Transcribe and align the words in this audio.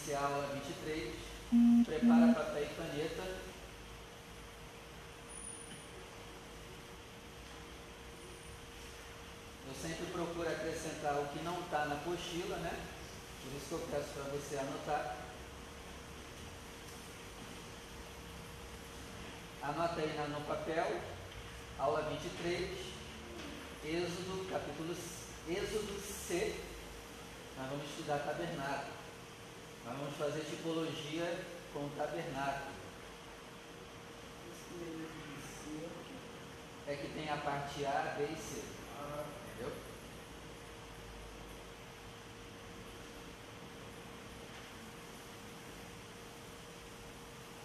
iniciar 0.00 0.20
a 0.20 0.26
aula 0.26 0.48
23. 0.54 1.14
Prepara 1.84 2.32
papel 2.32 2.62
e 2.62 2.74
caneta. 2.74 3.22
Eu 9.68 9.74
sempre 9.80 10.06
procuro 10.06 10.48
acrescentar 10.48 11.20
o 11.20 11.28
que 11.28 11.44
não 11.44 11.60
está 11.60 11.84
na 11.86 11.96
apostila, 11.96 12.56
né? 12.56 12.78
Por 13.42 13.56
isso 13.56 13.66
que 13.68 13.72
eu 13.72 13.88
peço 13.90 14.08
para 14.14 14.22
você 14.24 14.56
anotar. 14.56 15.16
Anota 19.62 20.00
aí 20.00 20.30
no 20.30 20.40
papel, 20.42 21.00
aula 21.78 22.02
23, 22.02 22.70
Êxodo, 23.84 24.50
capítulo 24.50 24.96
Êxodo 25.48 26.00
C. 26.00 26.54
Nós 27.58 27.68
vamos 27.68 27.90
estudar 27.90 28.18
tabernáculo. 28.20 28.99
Nós 29.84 29.96
vamos 29.96 30.16
fazer 30.16 30.44
tipologia 30.44 31.44
com 31.72 31.80
o 31.80 31.90
tabernáculo. 31.96 32.70
É 36.86 36.94
que 36.96 37.08
tem 37.08 37.28
a 37.30 37.36
parte 37.36 37.84
A, 37.84 38.14
B 38.18 38.24
e 38.24 38.36
C. 38.36 38.62
Entendeu? 39.54 39.72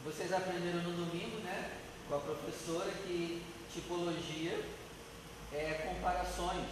Vocês 0.05 0.31
aprenderam 0.31 0.83
no 0.83 1.05
domingo, 1.05 1.39
né? 1.39 1.79
Com 2.07 2.15
a 2.15 2.19
professora 2.19 2.91
que 2.91 3.43
tipologia 3.73 4.63
é 5.51 5.87
comparações. 5.87 6.69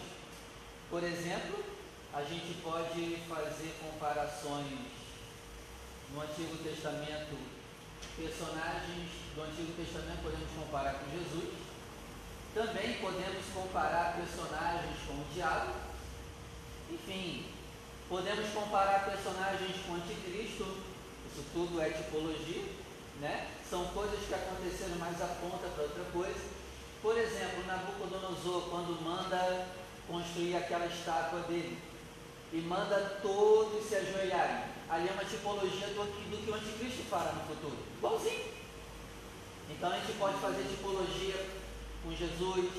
Por 0.90 1.04
exemplo, 1.04 1.64
a 2.14 2.22
gente 2.24 2.62
pode 2.62 3.18
fazer 3.28 3.74
comparações 3.82 5.03
no 6.14 6.22
Antigo 6.22 6.58
Testamento, 6.58 7.36
personagens 8.16 9.10
do 9.34 9.42
Antigo 9.42 9.74
Testamento 9.74 10.22
podemos 10.22 10.50
comparar 10.56 10.94
com 10.94 11.10
Jesus. 11.10 11.50
Também 12.54 12.94
podemos 13.02 13.46
comparar 13.52 14.16
personagens 14.16 14.96
com 15.08 15.14
o 15.14 15.26
diabo. 15.34 15.74
Enfim, 16.92 17.48
podemos 18.08 18.48
comparar 18.54 19.06
personagens 19.06 19.76
com 19.88 19.94
o 19.94 19.96
anticristo. 19.96 20.64
Isso 21.32 21.44
tudo 21.52 21.82
é 21.82 21.90
tipologia, 21.90 22.64
né? 23.20 23.50
São 23.68 23.86
coisas 23.88 24.20
que 24.28 24.36
aconteceram, 24.36 24.98
mas 25.00 25.20
aponta 25.20 25.68
para 25.70 25.84
outra 25.84 26.04
coisa. 26.14 26.40
Por 27.02 27.18
exemplo, 27.18 27.66
Nabucodonosor, 27.66 28.70
quando 28.70 29.02
manda 29.02 29.68
construir 30.08 30.58
aquela 30.58 30.86
estátua 30.86 31.40
dele 31.42 31.80
e 32.52 32.58
manda 32.58 33.20
todos 33.24 33.84
se 33.88 33.96
ajoelharem. 33.96 34.73
Ali 34.90 35.10
é 35.10 35.12
uma 35.12 35.26
tipologia 35.26 35.88
do, 35.88 36.04
do 36.04 36.46
que 36.46 36.52
o 36.52 36.56
anticristo 36.56 37.04
fará 37.10 37.32
no 37.34 37.48
futuro. 37.48 37.78
Igualzinho. 37.98 38.54
Então 39.70 39.92
a 39.92 40.00
gente 40.00 40.18
pode 40.18 40.38
fazer 40.40 40.64
tipologia 40.64 41.50
com 42.04 42.14
Jesus, 42.14 42.72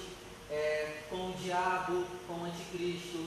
é, 0.51 1.03
com 1.09 1.31
o 1.31 1.35
diabo, 1.43 2.07
com 2.27 2.35
o 2.35 2.45
anticristo. 2.45 3.27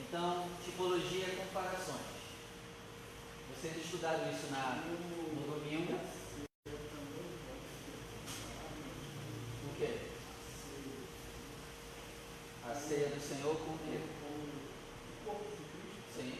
Então, 0.00 0.48
tipologia 0.64 1.24
é 1.24 1.36
comparações. 1.36 2.16
Vocês 3.50 3.76
estudaram 3.84 4.30
isso 4.30 4.50
na, 4.50 4.82
no 4.84 5.54
domingo? 5.54 5.98
O 9.64 9.76
quê? 9.78 9.98
A 12.70 12.74
ceia 12.74 13.08
do 13.08 13.20
Senhor 13.20 13.56
com 13.56 13.72
o 13.72 13.78
quê? 13.78 14.00
Sim. 16.14 16.38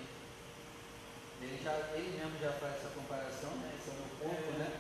Ele, 1.41 1.56
já, 1.67 1.73
ele 1.95 2.17
mesmo 2.17 2.39
já 2.41 2.53
faz 2.53 2.77
essa 2.77 2.91
comparação, 2.95 3.51
né? 3.59 3.75
Esse 3.75 3.91
é 3.91 3.93
o 3.93 3.97
meu 3.97 4.11
corpo, 4.23 4.59
né? 4.59 4.71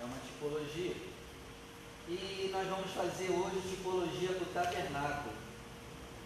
É 0.00 0.04
uma 0.04 0.18
tipologia. 0.18 0.94
E 2.08 2.50
nós 2.52 2.68
vamos 2.68 2.92
fazer 2.92 3.30
hoje 3.30 3.68
tipologia 3.68 4.28
do 4.28 4.54
tabernáculo. 4.54 5.34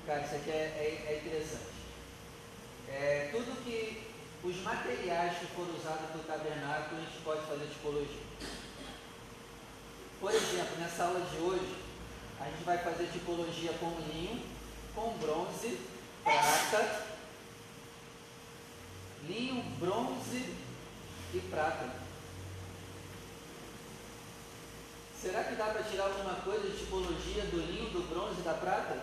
Cara, 0.07 0.21
isso 0.21 0.35
aqui 0.35 0.51
é, 0.51 0.53
é, 0.77 1.13
é 1.13 1.17
interessante. 1.17 1.81
É, 2.89 3.31
tudo 3.33 3.65
que 3.65 4.03
os 4.45 4.57
materiais 4.63 5.39
que 5.39 5.47
foram 5.47 5.75
usados 5.75 6.11
para 6.11 6.21
o 6.21 6.25
tabernáculo, 6.25 7.01
a 7.01 7.05
gente 7.05 7.23
pode 7.25 7.47
fazer 7.47 7.67
tipologia. 7.69 8.23
Por 10.21 10.35
exemplo, 10.35 10.79
nessa 10.79 11.05
aula 11.05 11.21
de 11.21 11.37
hoje, 11.39 11.75
a 12.39 12.45
gente 12.45 12.65
vai 12.65 12.77
fazer 12.77 13.07
tipologia 13.11 13.73
com 13.81 13.89
linho, 14.13 14.43
com 14.95 15.17
bronze, 15.17 15.79
prata, 16.23 17.10
linho, 19.27 19.63
bronze 19.79 20.55
e 21.35 21.39
prata. 21.51 21.89
Será 25.21 25.45
que 25.45 25.55
dá 25.55 25.67
para 25.67 25.83
tirar 25.83 26.05
alguma 26.05 26.35
coisa 26.37 26.69
de 26.69 26.79
tipologia 26.79 27.45
do 27.45 27.59
linho, 27.59 27.91
do 27.91 28.09
bronze 28.09 28.41
e 28.41 28.43
da 28.43 28.55
prata? 28.55 29.03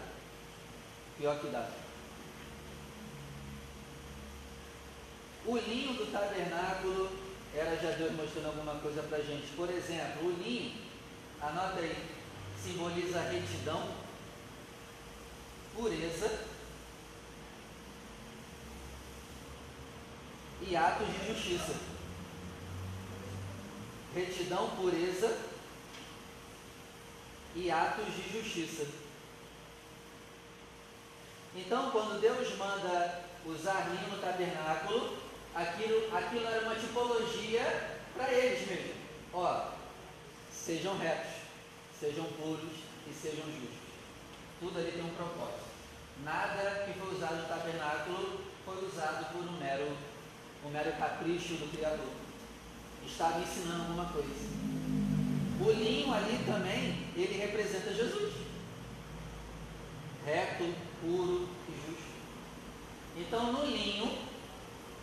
Pior 1.18 1.40
que 1.40 1.48
dá. 1.48 1.70
O 5.46 5.58
linho 5.58 5.94
do 5.94 6.12
tabernáculo 6.12 7.10
era 7.54 7.76
já 7.78 7.92
Deus 7.92 8.12
mostrando 8.14 8.48
alguma 8.48 8.76
coisa 8.76 9.04
para 9.04 9.20
gente. 9.20 9.54
Por 9.56 9.70
exemplo, 9.70 10.28
o 10.28 10.32
linho, 10.32 10.74
anota 11.40 11.80
aí, 11.80 12.04
simboliza 12.62 13.22
retidão, 13.22 13.96
pureza 15.76 16.57
e 20.62 20.76
atos 20.76 21.08
de 21.08 21.34
justiça. 21.34 21.76
Retidão, 24.16 24.70
pureza 24.72 25.38
e 27.56 27.70
atos 27.70 28.06
de 28.06 28.32
justiça. 28.32 28.88
Então, 31.56 31.92
quando 31.92 32.22
Deus 32.22 32.56
manda 32.58 33.24
usar 33.46 33.90
linho 33.90 34.10
no 34.10 34.22
tabernáculo, 34.22 35.18
aquilo, 35.56 36.16
aquilo 36.16 36.46
era 36.46 36.66
uma 36.66 36.76
tipologia 36.76 38.00
para 38.16 38.32
eles 38.32 38.68
mesmo. 38.68 38.94
Ó, 39.34 39.72
sejam 40.52 40.98
retos, 40.98 41.32
sejam 42.00 42.26
puros 42.26 42.74
e 43.08 43.14
sejam 43.14 43.46
justos. 43.46 43.88
Tudo 44.60 44.80
ali 44.80 44.92
tem 44.92 45.04
um 45.04 45.16
propósito. 45.16 45.68
Nada 46.24 46.86
que 46.86 47.00
foi 47.00 47.16
usado 47.16 47.36
no 47.38 47.48
tabernáculo 47.48 48.42
foi 48.66 48.86
usado 48.86 49.32
por 49.32 49.42
um 49.42 49.58
mero, 49.58 49.96
um 50.66 50.70
mero 50.70 50.92
capricho 50.94 51.56
do 51.56 51.72
Criador. 51.72 52.14
Estava 53.06 53.40
ensinando 53.40 53.84
alguma 53.84 54.06
coisa. 54.06 54.28
O 55.60 55.72
linho 55.72 56.14
ali 56.14 56.44
também, 56.46 57.08
ele 57.16 57.38
representa 57.38 57.94
Jesus. 57.94 58.34
Reto, 60.26 60.74
puro 61.02 61.50
e 61.68 61.72
justo. 61.72 62.08
Então 63.16 63.54
no 63.54 63.66
linho, 63.66 64.18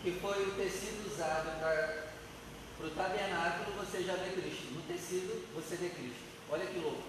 que 0.01 0.11
foi 0.11 0.47
o 0.47 0.51
tecido 0.51 1.11
usado 1.11 1.59
para 1.59 2.85
o 2.85 2.89
tabernáculo, 2.91 3.75
você 3.77 4.03
já 4.03 4.13
vê 4.13 4.29
Cristo. 4.29 4.73
No 4.73 4.81
tecido, 4.83 5.45
você 5.55 5.75
vê 5.75 5.89
Cristo. 5.89 6.23
Olha 6.49 6.65
que 6.67 6.79
louco. 6.79 7.03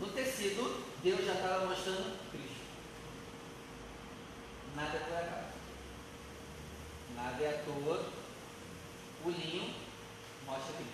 No 0.00 0.08
tecido, 0.08 0.84
Deus 1.02 1.24
já 1.24 1.34
estava 1.34 1.66
mostrando 1.66 2.18
Cristo. 2.30 2.62
Nada 4.74 4.98
por 4.98 5.16
acaso. 5.16 5.51
É 7.40 7.48
à 7.48 7.64
toa. 7.64 8.04
Linho 9.24 9.74
mostra 10.44 10.72
Cristo. 10.74 10.92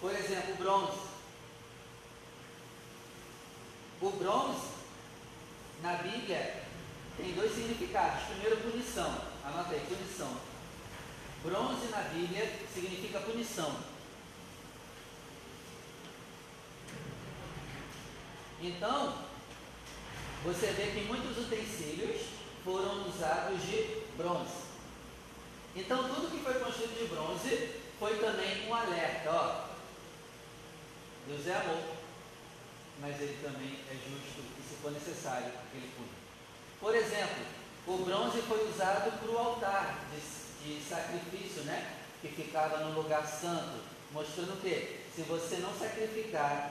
Por 0.00 0.14
exemplo, 0.14 0.52
o 0.52 0.56
bronze. 0.56 0.98
O 4.00 4.10
bronze, 4.10 4.68
na 5.82 5.94
Bíblia, 5.94 6.64
tem 7.16 7.32
dois 7.34 7.54
significados. 7.54 8.24
Primeiro, 8.24 8.56
punição. 8.58 9.18
Anota 9.44 9.74
aí, 9.74 9.86
punição. 9.86 10.36
Bronze 11.42 11.86
na 11.88 12.02
Bíblia 12.02 12.60
significa 12.72 13.20
punição. 13.20 13.76
Então, 18.60 19.18
você 20.44 20.66
vê 20.66 20.92
que 20.92 21.06
muitos 21.06 21.38
utensílios 21.38 22.41
foram 22.64 23.08
usados 23.08 23.62
de 23.62 24.02
bronze. 24.16 24.62
Então, 25.74 26.08
tudo 26.08 26.30
que 26.30 26.44
foi 26.44 26.54
construído 26.54 26.98
de 26.98 27.14
bronze 27.14 27.80
foi 27.98 28.18
também 28.18 28.68
um 28.68 28.74
alerta. 28.74 29.30
Ó, 29.30 29.64
Deus 31.26 31.46
é 31.46 31.54
amor, 31.54 31.82
mas 33.00 33.20
Ele 33.20 33.38
também 33.42 33.78
é 33.90 33.94
justo 33.94 34.42
e, 34.58 34.62
se 34.68 34.76
for 34.82 34.92
necessário, 34.92 35.52
Ele 35.74 35.90
pune. 35.96 36.10
Por 36.80 36.94
exemplo, 36.94 37.44
o 37.86 37.98
bronze 37.98 38.42
foi 38.42 38.68
usado 38.68 39.18
para 39.18 39.30
o 39.30 39.38
altar 39.38 39.98
de, 40.12 40.74
de 40.74 40.82
sacrifício, 40.82 41.62
né? 41.62 41.96
Que 42.20 42.28
ficava 42.28 42.84
no 42.84 43.00
lugar 43.00 43.26
santo, 43.26 43.80
mostrando 44.12 44.54
o 44.54 44.60
quê? 44.60 45.00
Se 45.14 45.22
você 45.22 45.56
não 45.56 45.72
sacrificar, 45.74 46.70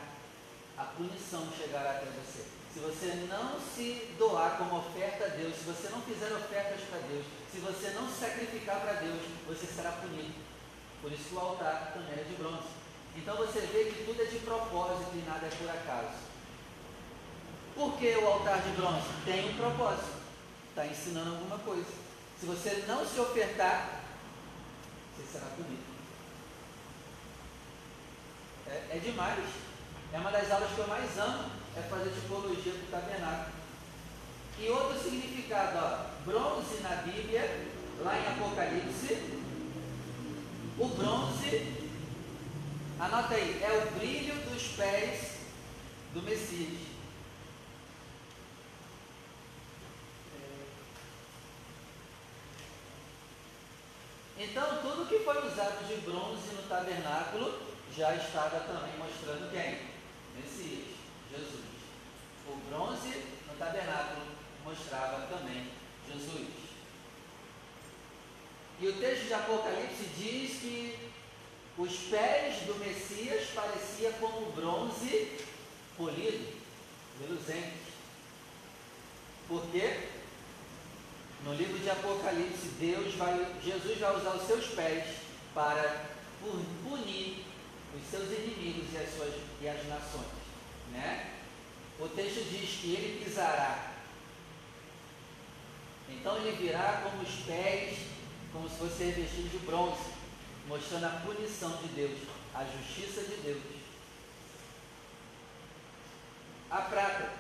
a 0.78 0.84
punição 0.84 1.48
chegará 1.58 1.92
até 1.92 2.06
você. 2.06 2.61
Se 2.74 2.80
você 2.80 3.28
não 3.28 3.60
se 3.60 4.16
doar 4.18 4.58
como 4.58 4.78
oferta 4.78 5.26
a 5.26 5.28
Deus, 5.28 5.56
se 5.56 5.66
você 5.66 5.90
não 5.90 6.02
fizer 6.02 6.32
ofertas 6.32 6.80
para 6.90 7.00
Deus, 7.00 7.26
se 7.52 7.60
você 7.60 7.90
não 7.90 8.08
se 8.08 8.20
sacrificar 8.20 8.80
para 8.80 8.94
Deus, 8.94 9.22
você 9.46 9.66
será 9.66 9.92
punido. 9.92 10.34
Por 11.02 11.12
isso 11.12 11.36
o 11.36 11.40
altar 11.40 11.92
também 11.94 12.14
é 12.14 12.24
de 12.24 12.36
bronze. 12.36 12.70
Então 13.16 13.36
você 13.36 13.60
vê 13.60 13.92
que 13.92 14.06
tudo 14.06 14.22
é 14.22 14.26
de 14.26 14.40
propósito 14.40 15.12
e 15.16 15.30
nada 15.30 15.48
é 15.48 15.50
por 15.50 15.70
acaso. 15.70 16.32
Por 17.76 17.98
que 17.98 18.16
o 18.16 18.28
altar 18.28 18.62
de 18.62 18.70
bronze? 18.70 19.08
Tem 19.26 19.50
um 19.50 19.58
propósito. 19.58 20.22
Está 20.70 20.86
ensinando 20.86 21.32
alguma 21.32 21.60
coisa. 21.60 21.90
Se 22.40 22.46
você 22.46 22.86
não 22.88 23.06
se 23.06 23.20
ofertar, 23.20 24.02
você 25.16 25.32
será 25.32 25.46
punido. 25.48 25.84
É, 28.68 28.98
é 28.98 29.00
demais. 29.00 29.44
É 30.14 30.18
uma 30.18 30.32
das 30.32 30.50
aulas 30.52 30.72
que 30.72 30.80
eu 30.80 30.88
mais 30.88 31.18
amo, 31.18 31.52
é 31.78 31.82
fazer 31.82 32.10
tipologia 32.12 32.74
do 32.74 32.92
tabernáculo. 32.92 33.56
E 34.60 34.70
outro 34.70 35.00
significado, 35.00 35.78
ó, 35.78 36.26
bronze 36.26 36.82
na 36.82 36.98
Bíblia, 36.98 37.68
lá 38.04 38.18
em 38.18 38.28
Apocalipse, 38.28 39.42
o 40.78 40.88
bronze, 40.88 41.90
anota 43.00 43.36
aí, 43.36 43.62
é 43.64 43.72
o 43.72 44.00
brilho 44.00 44.36
dos 44.50 44.64
pés 44.70 45.38
do 46.14 46.22
Messias. 46.22 46.92
Então, 54.38 54.82
tudo 54.82 55.08
que 55.08 55.20
foi 55.20 55.38
usado 55.48 55.88
de 55.88 56.02
bronze 56.02 56.54
no 56.56 56.64
tabernáculo 56.64 57.60
já 57.96 58.16
estava 58.16 58.62
também 58.62 58.98
mostrando 58.98 59.52
quem? 59.52 59.78
Messias, 60.36 60.81
Jesus. 61.32 61.66
O 62.48 62.56
bronze 62.70 63.24
no 63.48 63.56
tabernáculo 63.58 64.26
mostrava 64.64 65.28
também 65.28 65.68
Jesus. 66.08 66.48
E 68.80 68.88
o 68.88 69.00
texto 69.00 69.28
de 69.28 69.34
Apocalipse 69.34 70.06
diz 70.18 70.60
que 70.60 71.12
os 71.78 71.96
pés 72.10 72.62
do 72.66 72.76
Messias 72.80 73.50
pareciam 73.54 74.12
como 74.14 74.52
bronze 74.52 75.38
polido, 75.96 76.58
reluzente. 77.20 77.92
Por 79.48 79.66
quê? 79.72 80.08
No 81.46 81.54
livro 81.54 81.78
de 81.80 81.90
Apocalipse, 81.90 82.68
Deus 82.80 83.14
vai, 83.16 83.56
Jesus 83.64 84.00
vai 84.00 84.18
usar 84.18 84.36
os 84.36 84.48
seus 84.48 84.66
pés 84.68 85.06
para 85.54 86.06
punir 86.42 87.46
os 87.96 88.10
seus 88.10 88.32
inimigos 88.32 88.94
e 88.94 88.98
as, 88.98 89.14
suas, 89.16 89.34
e 89.62 89.68
as 89.68 89.88
nações. 89.88 90.41
Né? 90.92 91.32
O 92.00 92.08
texto 92.08 92.44
diz 92.50 92.80
que 92.82 92.94
ele 92.94 93.24
pisará. 93.24 93.92
Então 96.10 96.38
ele 96.38 96.52
virá 96.58 97.02
como 97.04 97.24
os 97.24 97.46
pés, 97.46 98.00
como 98.52 98.70
se 98.70 98.76
fosse 98.78 99.04
revestido 99.04 99.50
de 99.50 99.60
bronze, 99.60 100.12
mostrando 100.68 101.06
a 101.06 101.22
punição 101.26 101.78
de 101.78 101.88
Deus, 101.90 102.20
a 102.54 102.64
justiça 102.66 103.22
de 103.24 103.36
Deus. 103.42 103.62
A 106.70 106.82
prata. 106.82 107.32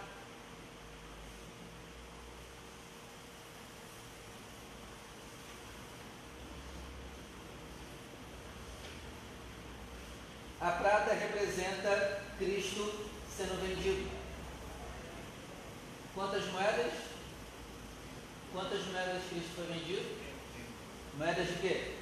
A 10.59 10.71
prata 10.71 11.13
representa 11.13 12.23
Cristo 12.37 13.10
sendo 13.41 13.61
vendido. 13.61 14.09
Quantas 16.13 16.45
moedas? 16.51 16.93
Quantas 18.53 18.85
moedas 18.87 19.23
Cristo 19.29 19.55
foi 19.55 19.65
vendido? 19.67 20.17
Moedas 21.17 21.47
de 21.47 21.55
quê? 21.55 21.95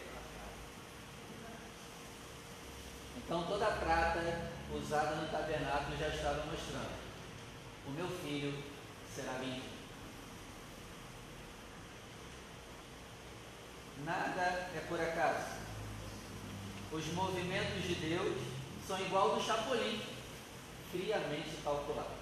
Então 3.18 3.44
toda 3.44 3.68
a 3.68 3.72
prata 3.72 4.52
usada 4.74 5.16
no 5.16 5.30
tabernáculo 5.30 5.98
já 5.98 6.08
estava 6.08 6.46
mostrando: 6.46 6.92
o 7.88 7.92
meu 7.92 8.08
filho 8.08 8.64
será 9.16 9.34
vendido. 9.34 9.80
Nada 14.04 14.42
é 14.76 14.86
por 14.88 15.00
acaso. 15.00 15.60
Os 16.92 17.06
movimentos 17.14 17.84
de 17.84 17.96
Deus 17.96 18.38
são 18.88 19.00
igual 19.00 19.36
do 19.36 19.44
Chapolin, 19.44 20.02
friamente 20.92 21.62
calculados. 21.64 22.18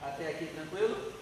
Até 0.00 0.28
aqui 0.28 0.46
tranquilo? 0.46 1.12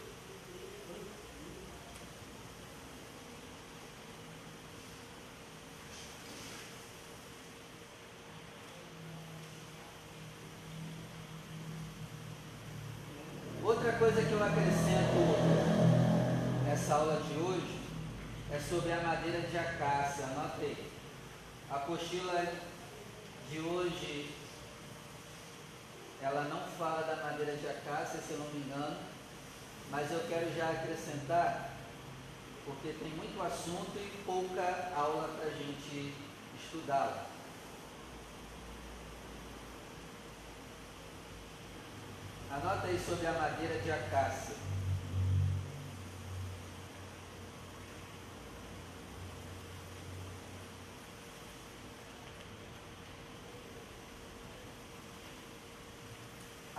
Outra 13.63 13.93
coisa 13.93 14.23
que 14.23 14.33
eu 14.33 14.45
acrescento 14.45 15.66
nessa 16.77 16.97
aula 16.97 17.23
de 17.23 17.39
hoje 17.39 17.81
é 18.53 18.59
sobre 18.59 18.93
a 18.93 19.01
madeira 19.01 19.41
de 19.41 19.57
acácia. 19.57 20.27
Anotei. 20.27 20.77
A 21.71 21.77
apostila 21.77 22.53
de 23.51 23.61
hoje 23.61 24.31
ela 26.21 26.43
não 26.43 26.61
fala 26.79 27.01
da 27.03 27.25
madeira 27.25 27.57
de 27.57 27.67
acácia, 27.67 28.21
se 28.21 28.33
eu 28.33 28.39
não 28.41 28.51
me 28.51 28.61
engano, 28.61 28.99
mas 29.91 30.13
eu 30.13 30.21
quero 30.29 30.55
já 30.55 30.69
acrescentar, 30.69 31.71
porque 32.67 32.89
tem 32.89 33.09
muito 33.09 33.43
assunto 33.43 33.97
e 33.97 34.23
pouca 34.27 34.93
aula 34.95 35.29
para 35.29 35.47
a 35.47 35.55
gente 35.55 36.15
estudá-la. 36.63 37.25
Anota 42.51 42.87
aí 42.87 43.03
sobre 43.03 43.27
a 43.27 43.33
madeira 43.33 43.81
de 43.81 43.91
acácia. 43.91 44.76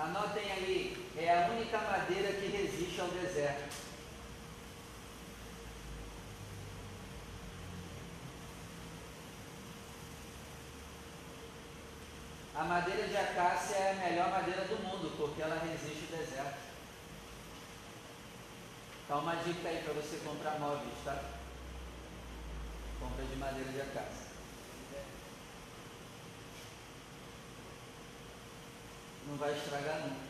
Anotem 0.07 0.49
aí, 0.49 1.11
é 1.17 1.33
a 1.33 1.49
única 1.49 1.77
madeira 1.79 2.31
que 2.31 2.47
resiste 2.47 3.01
ao 3.01 3.09
deserto. 3.09 3.75
A 12.55 12.63
madeira 12.63 13.05
de 13.05 13.17
acácia 13.17 13.75
é 13.75 13.91
a 13.91 14.09
melhor 14.09 14.31
madeira 14.31 14.63
do 14.63 14.77
mundo, 14.81 15.13
porque 15.17 15.41
ela 15.41 15.59
resiste 15.59 16.07
ao 16.09 16.19
deserto. 16.19 16.59
Então 19.03 19.19
uma 19.19 19.35
dica 19.35 19.67
aí 19.67 19.83
para 19.83 19.93
você 19.93 20.21
comprar 20.23 20.57
móveis, 20.57 21.03
tá? 21.03 21.21
Compra 23.01 23.25
de 23.25 23.35
madeira 23.35 23.71
de 23.73 23.81
acácia. 23.81 24.36
Não 29.27 29.35
vai 29.35 29.53
estragar 29.53 29.99
nunca. 29.99 30.27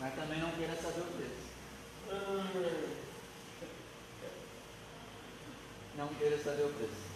Mas 0.00 0.14
também 0.14 0.40
não 0.40 0.50
queira 0.52 0.74
saber 0.74 1.02
o 1.02 1.04
preço. 1.04 1.52
Não 5.96 6.08
queira 6.08 6.42
saber 6.42 6.62
o 6.62 6.72
preço. 6.72 7.12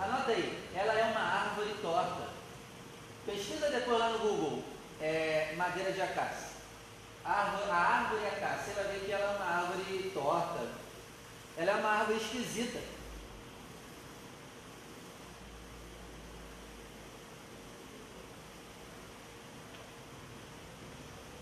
Anota 0.00 0.32
aí, 0.32 0.68
ela 0.74 0.92
é 0.92 1.04
uma 1.04 1.20
árvore 1.20 1.74
torta. 1.80 2.28
Pesquisa 3.24 3.70
depois 3.70 3.98
lá 3.98 4.10
no 4.10 4.18
Google, 4.18 4.64
é, 5.00 5.54
madeira 5.56 5.92
de 5.92 6.02
acácia. 6.02 6.48
A 7.24 7.32
árvore, 7.32 7.70
a 7.70 7.74
árvore 7.74 8.26
acácia, 8.26 8.64
você 8.64 8.82
vai 8.82 8.92
ver 8.92 9.06
que 9.06 9.12
ela 9.12 9.32
é 9.32 9.36
uma 9.36 9.46
árvore 9.46 10.10
torta. 10.12 10.87
Ela 11.58 11.72
é 11.72 11.74
uma 11.74 11.90
árvore 11.90 12.18
esquisita. 12.18 12.80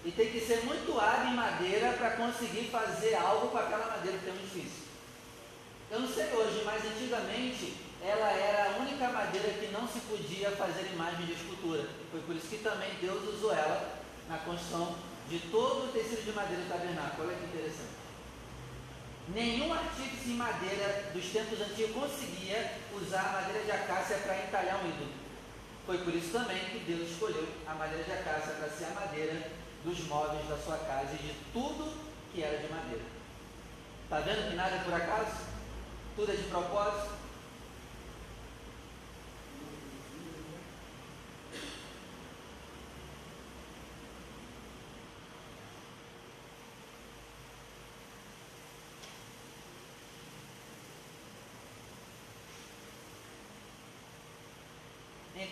E 0.02 0.10
tem 0.12 0.30
que 0.32 0.40
ser 0.40 0.64
muito 0.64 0.98
hábil 0.98 1.32
em 1.32 1.34
madeira 1.34 1.92
para 1.92 2.10
conseguir 2.12 2.70
fazer 2.70 3.14
algo 3.14 3.48
com 3.48 3.58
aquela 3.58 3.88
madeira 3.88 4.16
que 4.16 4.28
é 4.28 4.32
muito 4.32 4.54
difícil. 4.54 4.84
Eu 5.90 6.00
não 6.00 6.08
sei 6.08 6.32
hoje, 6.32 6.62
mas 6.64 6.82
antigamente 6.82 7.76
ela 8.02 8.30
era 8.30 8.72
a 8.72 8.78
única 8.78 9.08
madeira 9.08 9.50
que 9.50 9.66
não 9.66 9.86
se 9.86 10.00
podia 10.00 10.50
fazer 10.52 10.92
imagem 10.92 11.26
de 11.26 11.32
escultura. 11.32 11.86
Foi 12.10 12.20
por 12.20 12.34
isso 12.34 12.48
que 12.48 12.58
também 12.58 12.88
Deus 13.02 13.22
usou 13.34 13.52
ela 13.52 14.00
na 14.28 14.38
construção 14.38 14.96
de 15.28 15.40
todo 15.50 15.88
o 15.88 15.92
tecido 15.92 16.24
de 16.24 16.32
madeira 16.32 16.62
do 16.62 16.68
tabernáculo. 16.68 17.28
Olha 17.28 17.36
que 17.36 17.44
interessante. 17.44 18.05
Nenhum 19.28 19.72
artífice 19.72 20.30
em 20.30 20.34
madeira 20.34 21.10
dos 21.12 21.24
tempos 21.26 21.60
antigos 21.60 21.94
conseguia 21.94 22.78
usar 22.94 23.20
a 23.20 23.32
madeira 23.40 23.64
de 23.64 23.72
acácia 23.72 24.18
para 24.18 24.38
entalhar 24.38 24.84
um 24.84 24.88
ídolo. 24.88 25.10
Foi 25.84 25.98
por 25.98 26.14
isso 26.14 26.30
também 26.32 26.58
que 26.66 26.78
Deus 26.80 27.10
escolheu 27.10 27.46
a 27.66 27.74
madeira 27.74 28.04
de 28.04 28.12
acácia 28.12 28.54
para 28.54 28.68
ser 28.68 28.84
a 28.84 29.00
madeira 29.00 29.50
dos 29.84 30.00
móveis 30.06 30.48
da 30.48 30.56
sua 30.58 30.78
casa 30.78 31.12
e 31.14 31.18
de 31.18 31.34
tudo 31.52 31.92
que 32.32 32.42
era 32.42 32.58
de 32.58 32.72
madeira. 32.72 33.04
Está 34.04 34.20
vendo 34.20 34.50
que 34.50 34.56
nada 34.56 34.76
é 34.76 34.84
por 34.84 34.94
acaso? 34.94 35.46
Tudo 36.14 36.32
é 36.32 36.36
de 36.36 36.44
propósito? 36.44 37.25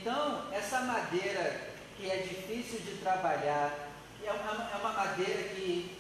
Então, 0.05 0.43
essa 0.53 0.81
madeira 0.81 1.73
que 1.97 2.11
é 2.11 2.19
difícil 2.19 2.81
de 2.81 2.99
trabalhar, 2.99 3.89
é 4.23 4.31
uma, 4.31 4.71
é 4.71 4.77
uma 4.77 4.93
madeira 4.93 5.45
que 5.45 5.97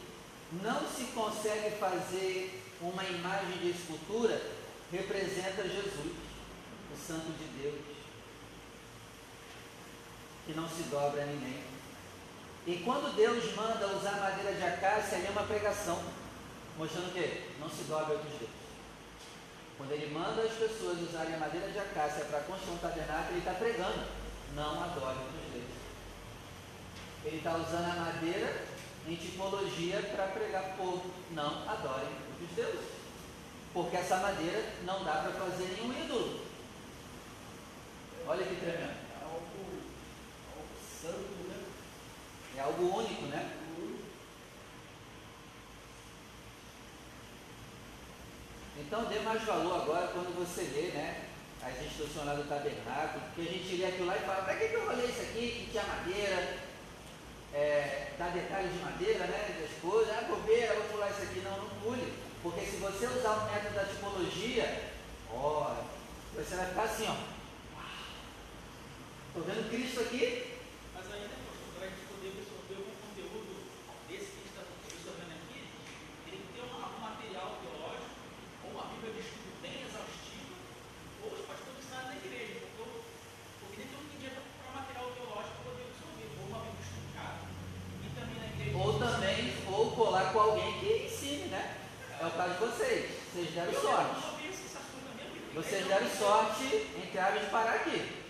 não 0.62 0.86
se 0.86 1.04
consegue 1.14 1.78
fazer 1.78 2.62
uma 2.82 3.02
imagem 3.02 3.56
de 3.62 3.70
escultura, 3.70 4.42
representa 4.92 5.66
Jesus, 5.66 6.12
o 6.92 6.96
Santo 6.98 7.32
de 7.32 7.62
Deus, 7.62 7.80
que 10.44 10.52
não 10.52 10.68
se 10.68 10.82
dobra 10.82 11.22
a 11.22 11.26
ninguém. 11.26 11.64
E 12.66 12.82
quando 12.84 13.16
Deus 13.16 13.54
manda 13.54 13.96
usar 13.96 14.20
madeira 14.20 14.52
de 14.52 14.64
acácia, 14.64 15.16
ali 15.16 15.28
é 15.28 15.30
uma 15.30 15.44
pregação, 15.44 15.98
mostrando 16.76 17.08
o 17.08 17.12
quê? 17.14 17.44
Não 17.58 17.70
se 17.70 17.84
dobra 17.84 18.16
a 18.16 18.18
outros 18.18 18.32
deuses. 18.32 18.63
Quando 19.76 19.90
ele 19.92 20.12
manda 20.14 20.42
as 20.42 20.52
pessoas 20.52 21.00
usarem 21.00 21.34
a 21.34 21.38
madeira 21.38 21.70
de 21.70 21.78
acácia 21.78 22.24
para 22.26 22.40
construir 22.40 22.74
um 22.74 22.78
tabernáculo, 22.78 23.30
ele 23.30 23.38
está 23.38 23.54
pregando. 23.54 24.06
Não 24.54 24.84
adore 24.84 25.18
outros 25.18 25.52
deuses. 25.52 25.76
Ele 27.24 27.36
está 27.38 27.56
usando 27.56 27.90
a 27.90 28.04
madeira 28.04 28.66
em 29.08 29.16
tipologia 29.16 30.00
para 30.14 30.28
pregar 30.28 30.76
povo. 30.76 31.10
Não 31.32 31.68
adorem 31.68 32.08
outros 32.30 32.50
deuses. 32.54 32.88
Porque 33.72 33.96
essa 33.96 34.18
madeira 34.18 34.64
não 34.84 35.02
dá 35.02 35.14
para 35.14 35.32
fazer 35.32 35.76
nenhum 35.76 35.92
ídolo. 36.04 36.40
Olha 38.26 38.46
que 38.46 38.54
tremendo. 38.54 38.94
É 39.20 39.24
algo, 39.24 39.82
algo 40.54 40.68
santo, 41.02 41.48
né? 41.48 41.64
É 42.56 42.60
algo 42.60 42.98
único, 42.98 43.22
né? 43.26 43.63
Então 48.76 49.04
dê 49.04 49.20
mais 49.20 49.42
valor 49.44 49.82
agora 49.82 50.08
quando 50.08 50.34
você 50.36 50.62
lê 50.62 50.88
né, 50.88 51.24
as 51.62 51.80
instruções 51.86 52.26
lá 52.26 52.34
do 52.34 52.48
tabernáculo, 52.48 53.22
porque 53.26 53.48
a 53.48 53.52
gente 53.52 53.76
lê 53.76 53.86
aquilo 53.86 54.06
lá 54.06 54.16
e 54.16 54.20
fala, 54.20 54.42
para 54.42 54.56
que, 54.56 54.68
que 54.68 54.74
eu 54.74 54.84
vou 54.84 54.96
ler 54.96 55.08
isso 55.08 55.22
aqui, 55.22 55.64
que 55.64 55.70
tinha 55.70 55.84
madeira, 55.84 56.58
é, 57.52 58.08
dá 58.18 58.28
detalhes 58.28 58.72
de 58.72 58.78
madeira, 58.80 59.26
né, 59.26 59.60
das 59.60 59.80
coisas, 59.80 60.12
ah, 60.12 60.26
bobeira, 60.28 60.74
vou 60.74 60.84
pular 60.84 61.10
isso 61.10 61.22
aqui, 61.22 61.40
não, 61.40 61.56
não 61.56 61.68
pule, 61.80 62.12
porque 62.42 62.60
se 62.66 62.76
você 62.76 63.06
usar 63.06 63.30
o 63.30 63.52
método 63.52 63.74
da 63.74 63.84
tipologia, 63.84 64.90
ó, 65.32 65.76
você 66.34 66.56
vai 66.56 66.66
ficar 66.66 66.82
assim, 66.82 67.06
ó, 67.08 67.16
estou 69.28 69.42
vendo 69.44 69.70
Cristo 69.70 70.00
aqui, 70.00 70.53
deram 93.54 93.72
sorte. 93.72 94.34
Vocês 95.54 95.86
deram 95.86 96.10
sorte, 96.10 96.64
entre 96.96 97.18
aspas, 97.18 97.40
de 97.40 97.50
parar 97.50 97.74
aqui. 97.74 98.24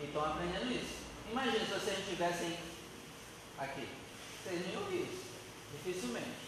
E 0.00 0.04
estão 0.04 0.24
aprendendo 0.24 0.70
isso. 0.70 0.98
Imagina 1.30 1.64
se 1.64 1.72
vocês 1.72 1.98
estivessem 1.98 2.58
aqui. 3.58 3.88
Vocês 4.42 4.66
não 4.66 4.72
iam 4.72 4.82
ouvir 4.82 5.02
isso. 5.02 5.24
Dificilmente. 5.72 6.47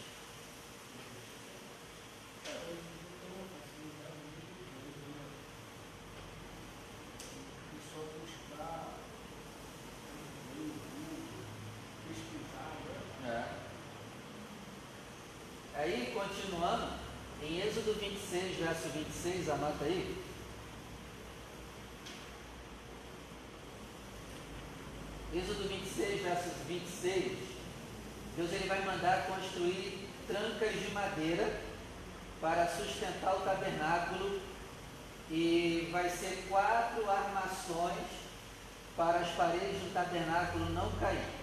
Continuando, 16.30 16.88
em 17.42 17.60
Êxodo 17.60 17.94
26, 17.94 18.58
verso 18.58 18.88
26, 18.88 19.48
anota 19.48 19.84
aí. 19.84 20.16
Êxodo 25.34 25.68
26, 25.68 26.22
verso 26.22 26.48
26, 26.68 27.38
Deus 28.36 28.52
ele 28.52 28.68
vai 28.68 28.84
mandar 28.84 29.26
construir 29.26 30.08
trancas 30.26 30.72
de 30.72 30.90
madeira 30.92 31.60
para 32.40 32.68
sustentar 32.68 33.36
o 33.36 33.40
tabernáculo 33.40 34.40
e 35.30 35.88
vai 35.92 36.08
ser 36.08 36.46
quatro 36.48 37.08
armações 37.10 38.06
para 38.96 39.18
as 39.18 39.30
paredes 39.30 39.82
do 39.82 39.92
tabernáculo 39.92 40.70
não 40.70 40.90
cair. 40.92 41.39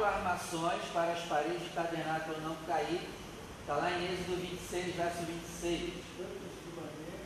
Quatro 0.00 0.04
armações 0.04 0.82
para 0.94 1.12
as 1.12 1.20
paredes 1.26 1.60
do 1.60 1.74
tabernáculo 1.74 2.40
não 2.40 2.56
cair. 2.66 3.06
Está 3.60 3.76
lá 3.76 3.90
em 3.90 4.04
Êxodo 4.04 4.36
26, 4.36 4.96
verso 4.96 5.18
26. 5.18 5.92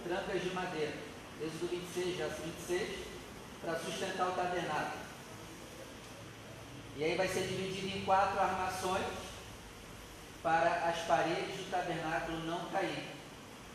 Trancas 0.02 0.42
de 0.42 0.50
madeira. 0.50 0.92
Êxodo 1.40 1.68
26, 1.68 2.16
verso 2.16 2.42
26, 2.42 2.98
para 3.62 3.78
sustentar 3.78 4.28
o 4.28 4.32
tabernáculo. 4.32 5.04
E 6.96 7.04
aí 7.04 7.16
vai 7.16 7.28
ser 7.28 7.46
dividido 7.46 7.96
em 7.96 8.04
quatro 8.04 8.40
armações 8.40 9.06
para 10.42 10.88
as 10.88 10.98
paredes 11.06 11.56
do 11.56 11.70
tabernáculo 11.70 12.38
não 12.44 12.64
cair. 12.70 13.04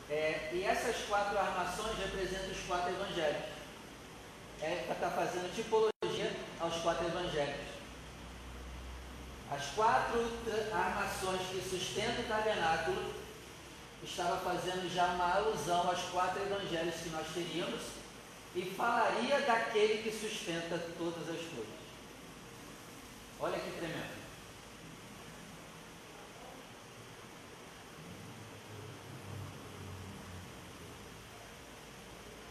É, 0.10 0.50
e 0.54 0.64
essas 0.64 0.98
quatro 1.08 1.38
armações 1.38 1.98
representam 2.00 2.52
os 2.52 2.68
quatro 2.68 2.90
evangelhos. 2.90 3.44
É, 4.62 4.86
está 4.90 5.10
fazendo 5.10 5.56
tipologia 5.56 6.36
aos 6.60 6.76
quatro 6.82 7.08
evangelhos. 7.08 7.79
As 9.52 9.66
quatro 9.76 10.32
armações 10.72 11.42
que 11.50 11.70
sustentam 11.70 12.24
o 12.24 12.28
tabernáculo 12.28 13.14
estava 14.04 14.38
fazendo 14.38 14.94
já 14.94 15.08
uma 15.08 15.34
alusão 15.38 15.90
aos 15.90 16.02
quatro 16.12 16.42
evangelhos 16.44 16.96
que 16.96 17.10
nós 17.10 17.28
teríamos 17.34 17.82
e 18.56 18.62
falaria 18.62 19.42
daquele 19.42 20.04
que 20.04 20.12
sustenta 20.12 20.78
todas 20.98 21.24
as 21.24 21.42
coisas. 21.48 21.80
Olha 23.40 23.60
que 23.60 23.72
tremendo. 23.72 24.20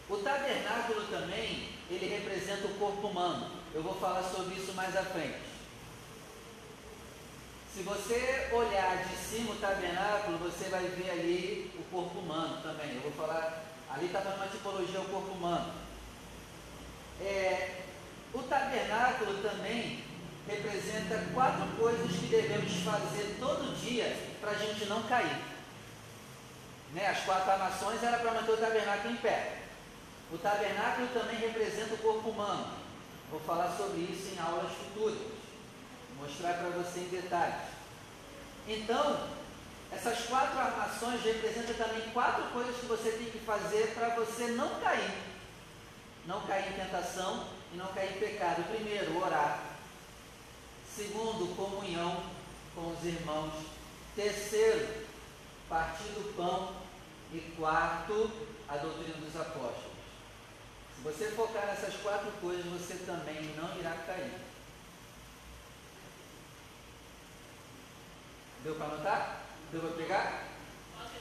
O 0.09 0.17
tabernáculo 0.17 1.05
também, 1.07 1.69
ele 1.89 2.07
representa 2.07 2.67
o 2.67 2.73
corpo 2.79 3.07
humano. 3.07 3.51
Eu 3.73 3.83
vou 3.83 3.93
falar 3.93 4.23
sobre 4.23 4.55
isso 4.55 4.73
mais 4.73 4.97
à 4.97 5.03
frente. 5.03 5.58
Se 7.73 7.83
você 7.83 8.49
olhar 8.51 9.05
de 9.05 9.15
cima 9.15 9.51
o 9.51 9.57
tabernáculo, 9.57 10.39
você 10.39 10.69
vai 10.69 10.83
ver 10.87 11.11
ali 11.11 11.71
o 11.77 11.83
corpo 11.93 12.19
humano 12.19 12.59
também. 12.63 12.95
Eu 12.95 13.01
vou 13.01 13.11
falar, 13.11 13.63
ali 13.91 14.07
está 14.07 14.21
dando 14.21 14.37
uma 14.37 14.47
tipologia 14.47 14.97
ao 14.97 15.05
corpo 15.05 15.31
humano. 15.31 15.71
É, 17.21 17.81
o 18.33 18.41
tabernáculo 18.41 19.41
também 19.43 20.03
representa 20.47 21.23
quatro 21.31 21.67
coisas 21.77 22.11
que 22.11 22.25
devemos 22.25 22.73
fazer 22.83 23.37
todo 23.39 23.79
dia 23.79 24.17
para 24.41 24.51
a 24.51 24.55
gente 24.55 24.85
não 24.85 25.03
cair. 25.03 25.39
Né? 26.93 27.07
As 27.07 27.19
quatro 27.19 27.51
armações 27.51 28.01
era 28.01 28.17
para 28.17 28.33
manter 28.33 28.51
o 28.51 28.57
tabernáculo 28.57 29.13
em 29.13 29.17
pé. 29.17 29.59
O 30.33 30.37
tabernáculo 30.39 31.07
também 31.09 31.37
representa 31.37 31.93
o 31.93 31.99
corpo 31.99 32.29
humano. 32.29 32.67
Vou 33.29 33.39
falar 33.41 33.77
sobre 33.77 34.01
isso 34.01 34.33
em 34.33 34.39
aulas 34.39 34.71
futuras 34.71 35.38
mostrar 36.19 36.53
para 36.53 36.69
você 36.69 36.99
em 36.99 37.09
detalhes. 37.09 37.69
Então, 38.67 39.27
essas 39.91 40.25
quatro 40.25 40.59
armações 40.59 41.23
representam 41.23 41.73
também 41.75 42.09
quatro 42.11 42.43
coisas 42.51 42.75
que 42.75 42.85
você 42.85 43.11
tem 43.11 43.31
que 43.31 43.39
fazer 43.39 43.93
para 43.95 44.09
você 44.15 44.47
não 44.49 44.79
cair. 44.79 45.13
não 46.25 46.41
cair 46.41 46.69
em 46.69 46.73
tentação 46.73 47.47
e 47.73 47.77
não 47.77 47.87
cair 47.87 48.15
em 48.15 48.19
pecado. 48.19 48.63
Primeiro, 48.69 49.17
orar. 49.17 49.63
Segundo, 50.95 51.55
comunhão 51.55 52.23
com 52.75 52.91
os 52.91 53.03
irmãos. 53.03 53.53
Terceiro, 54.15 55.05
partir 55.67 56.09
do 56.09 56.35
pão. 56.35 56.77
E 57.31 57.39
quarto, 57.55 58.31
a 58.67 58.77
doutrina 58.77 59.13
dos 59.17 59.35
apóstolos. 59.35 59.93
Se 60.95 61.01
você 61.03 61.31
focar 61.31 61.67
nessas 61.67 61.95
quatro 62.01 62.31
coisas, 62.41 62.65
você 62.65 62.95
também 63.05 63.53
não 63.55 63.77
irá 63.77 63.95
cair. 64.05 64.48
Deu 68.63 68.75
para 68.75 68.85
anotar? 68.85 69.41
Deu 69.71 69.81
para 69.81 69.91
pegar? 69.91 70.43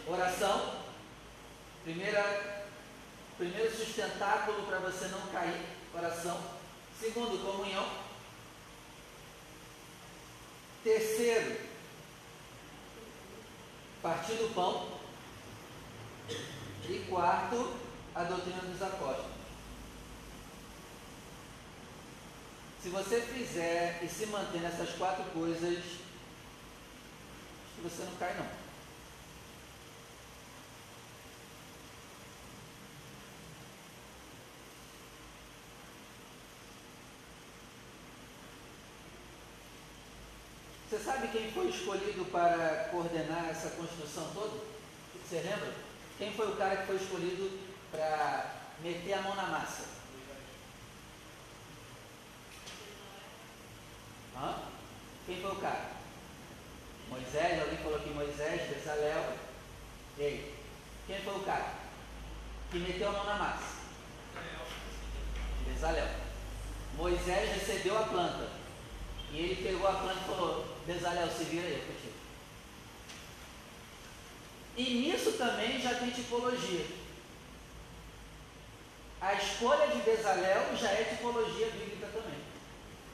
Oração. 0.06 0.82
Primeira, 1.84 2.64
primeiro 3.36 3.76
sustentáculo 3.76 4.66
para 4.66 4.78
você 4.80 5.06
não 5.08 5.20
cair. 5.28 5.66
Oração. 5.94 6.40
Segundo, 6.98 7.44
comunhão. 7.44 7.88
Terceiro, 10.82 11.60
partir 14.02 14.34
do 14.34 14.54
pão. 14.54 14.98
E 16.88 17.06
quarto, 17.10 17.74
a 18.14 18.24
doutrina 18.24 18.62
dos 18.62 18.82
apóstolos. 18.82 19.38
Se 22.82 22.88
você 22.88 23.20
fizer 23.20 24.00
e 24.02 24.08
se 24.08 24.26
manter 24.26 24.60
nessas 24.60 24.90
quatro 24.90 25.24
coisas, 25.24 25.84
você 27.82 28.02
não 28.04 28.16
cai 28.16 28.34
não. 28.34 28.46
Você 40.88 40.98
sabe 41.04 41.28
quem 41.28 41.52
foi 41.52 41.68
escolhido 41.68 42.24
para 42.26 42.88
coordenar 42.90 43.50
essa 43.50 43.70
construção 43.70 44.30
toda? 44.32 44.58
Você 45.22 45.40
lembra? 45.40 45.74
Quem 46.16 46.32
foi 46.32 46.48
o 46.48 46.56
cara 46.56 46.78
que 46.78 46.86
foi 46.86 46.96
escolhido 46.96 47.58
para 47.90 48.54
meter 48.82 49.12
a 49.12 49.22
mão 49.22 49.36
na 49.36 49.46
massa? 49.48 49.84
Hã? 54.34 54.62
Quem 55.26 55.42
foi 55.42 55.52
o 55.52 55.56
cara? 55.56 55.97
Moisés, 57.10 57.60
alguém 57.60 57.78
falou 57.78 57.98
aqui 57.98 58.10
Moisés, 58.10 58.68
Bezalel. 58.68 59.32
Ei, 60.18 60.54
quem 61.06 61.20
foi 61.20 61.34
o 61.34 61.44
cara 61.44 61.74
que 62.70 62.78
meteu 62.78 63.08
a 63.08 63.12
mão 63.12 63.24
na 63.24 63.34
massa? 63.36 63.78
Bezalel. 65.66 66.08
Moisés 66.96 67.54
recebeu 67.54 67.96
a 67.96 68.02
planta. 68.02 68.50
E 69.30 69.38
ele 69.38 69.62
pegou 69.62 69.88
a 69.88 69.92
planta 69.92 70.20
e 70.20 70.26
falou: 70.26 70.64
Bezalel, 70.86 71.28
se 71.30 71.44
vira 71.44 71.66
aí, 71.66 71.84
contigo. 71.86 72.18
E 74.76 74.82
nisso 75.00 75.32
também 75.32 75.80
já 75.80 75.94
tem 75.94 76.10
tipologia. 76.10 76.86
A 79.20 79.34
escolha 79.34 79.88
de 79.88 80.00
Bezalel 80.02 80.76
já 80.76 80.90
é 80.90 81.04
tipologia 81.04 81.70
bíblica 81.70 82.06
também. 82.06 82.38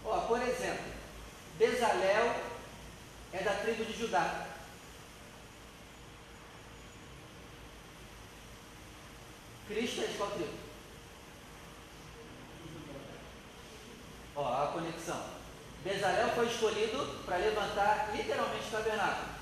Ó, 0.05 0.21
por 0.21 0.41
exemplo, 0.43 0.85
Bezalel 1.59 2.54
é 3.35 3.43
da 3.43 3.55
tribo 3.55 3.85
de 3.85 3.99
Judá. 3.99 4.47
Cristo 9.67 10.03
é 10.03 10.07
de 10.07 10.17
qual 10.17 10.31
tribo? 10.31 10.53
Ó, 14.37 14.63
a 14.63 14.67
conexão. 14.69 15.21
Bezalel 15.83 16.29
foi 16.31 16.47
escolhido 16.47 17.23
para 17.27 17.39
levantar 17.39 18.13
literalmente 18.17 18.69
o 18.69 18.71
tabernáculo. 18.71 19.35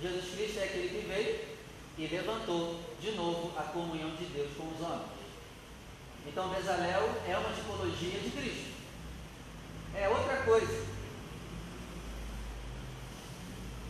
Jesus 0.00 0.34
Cristo 0.34 0.58
é 0.60 0.64
aquele 0.64 0.88
que 0.88 1.06
veio 1.06 1.54
e 1.98 2.06
levantou 2.06 2.80
de 2.98 3.12
novo 3.12 3.56
a 3.58 3.62
comunhão 3.64 4.10
de 4.16 4.24
Deus 4.24 4.56
com 4.56 4.72
os 4.72 4.80
homens. 4.80 5.12
Então 6.26 6.48
Bezalel 6.48 7.22
é 7.28 7.36
uma 7.36 7.54
tipologia 7.54 8.18
de 8.20 8.30
Cristo. 8.30 8.74
É 9.94 10.08
outra 10.08 10.38
coisa. 10.42 10.93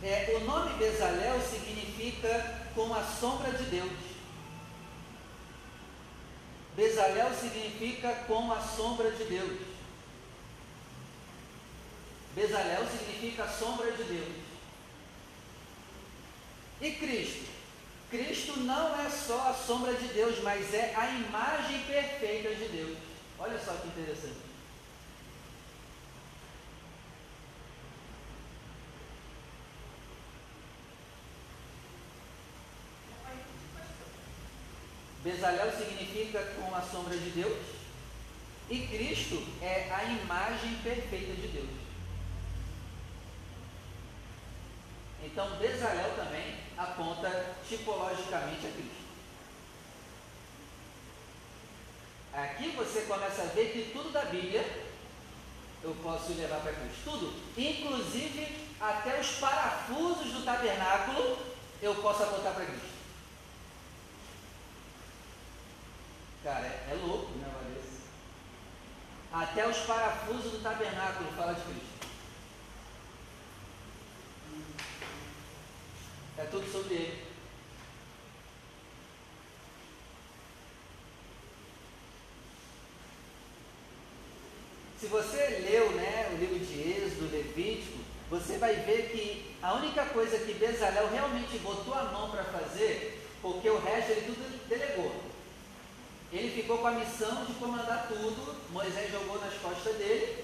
É, 0.05 0.37
o 0.37 0.45
nome 0.45 0.71
Bezalel 0.77 1.41
significa 1.41 2.61
com 2.75 2.93
a 2.93 3.03
sombra 3.03 3.51
de 3.53 3.63
Deus. 3.63 3.91
Bezalel 6.75 7.33
significa 7.33 8.13
com 8.27 8.53
a 8.53 8.61
sombra 8.61 9.09
de 9.09 9.23
Deus. 9.23 9.59
Bezalel 12.35 12.85
significa 12.85 13.47
sombra 13.47 13.91
de 13.93 14.03
Deus. 14.03 14.35
E 16.81 16.91
Cristo? 16.91 17.49
Cristo 18.11 18.59
não 18.59 19.03
é 19.03 19.09
só 19.09 19.49
a 19.49 19.53
sombra 19.55 19.95
de 19.95 20.07
Deus, 20.09 20.39
mas 20.43 20.71
é 20.71 20.93
a 20.95 21.09
imagem 21.09 21.79
perfeita 21.87 22.53
de 22.53 22.67
Deus. 22.67 22.97
Olha 23.39 23.57
só 23.57 23.73
que 23.73 23.87
interessante. 23.87 24.54
Bezalel 35.25 35.71
significa 35.71 36.39
com 36.39 36.75
a 36.75 36.81
sombra 36.83 37.17
de 37.17 37.31
Deus 37.31 37.57
e 38.69 38.79
Cristo 38.85 39.43
é 39.59 39.89
a 39.91 40.03
imagem 40.03 40.75
perfeita 40.83 41.33
de 41.33 41.47
Deus. 41.47 41.69
Então, 45.23 45.57
Bezalel 45.57 46.15
também 46.15 46.57
aponta 46.77 47.55
tipologicamente 47.67 48.67
a 48.67 48.69
Cristo. 48.69 49.05
Aqui 52.31 52.69
você 52.75 53.01
começa 53.01 53.41
a 53.41 53.45
ver 53.45 53.71
que 53.71 53.91
tudo 53.91 54.11
da 54.11 54.25
Bíblia 54.25 54.63
eu 55.81 55.95
posso 56.03 56.33
levar 56.33 56.59
para 56.59 56.73
Cristo. 56.73 57.01
Tudo, 57.03 57.33
inclusive 57.57 58.69
até 58.79 59.19
os 59.19 59.31
parafusos 59.37 60.33
do 60.33 60.45
tabernáculo, 60.45 61.39
eu 61.81 61.95
posso 61.95 62.21
apontar 62.21 62.53
para 62.53 62.65
Cristo. 62.65 62.94
Cara, 66.45 66.63
é, 66.63 66.89
é 66.91 66.93
louco, 67.03 67.31
né, 67.39 67.51
Vanessa? 67.51 68.03
Até 69.33 69.67
os 69.67 69.77
parafusos 69.77 70.51
do 70.51 70.59
tabernáculo 70.61 71.31
fala 71.31 71.55
de 71.55 71.61
Cristo. 71.61 72.07
É 76.37 76.43
tudo 76.43 76.71
sobre 76.71 76.93
ele. 76.93 77.25
Se 84.99 85.07
você 85.07 85.65
leu 85.67 85.93
né, 85.93 86.29
o 86.31 86.37
livro 86.37 86.59
de 86.59 86.79
Êxodo, 86.79 87.31
Levítico, 87.31 87.97
você 88.29 88.59
vai 88.59 88.75
ver 88.75 89.09
que 89.09 89.57
a 89.63 89.73
única 89.73 90.05
coisa 90.05 90.37
que 90.37 90.53
Bezalel 90.53 91.09
realmente 91.09 91.57
botou 91.57 91.95
a 91.95 92.03
mão 92.03 92.29
para 92.29 92.43
fazer, 92.43 93.27
porque 93.41 93.67
o 93.67 93.79
resto 93.79 94.11
ele 94.11 94.27
tudo 94.27 94.67
delegou. 94.69 95.34
Ele 96.31 96.61
ficou 96.61 96.79
com 96.79 96.87
a 96.87 96.91
missão 96.91 97.45
de 97.45 97.53
comandar 97.53 98.07
tudo, 98.07 98.55
Moisés 98.71 99.11
jogou 99.11 99.39
nas 99.39 99.53
costas 99.55 99.95
dele, 99.95 100.43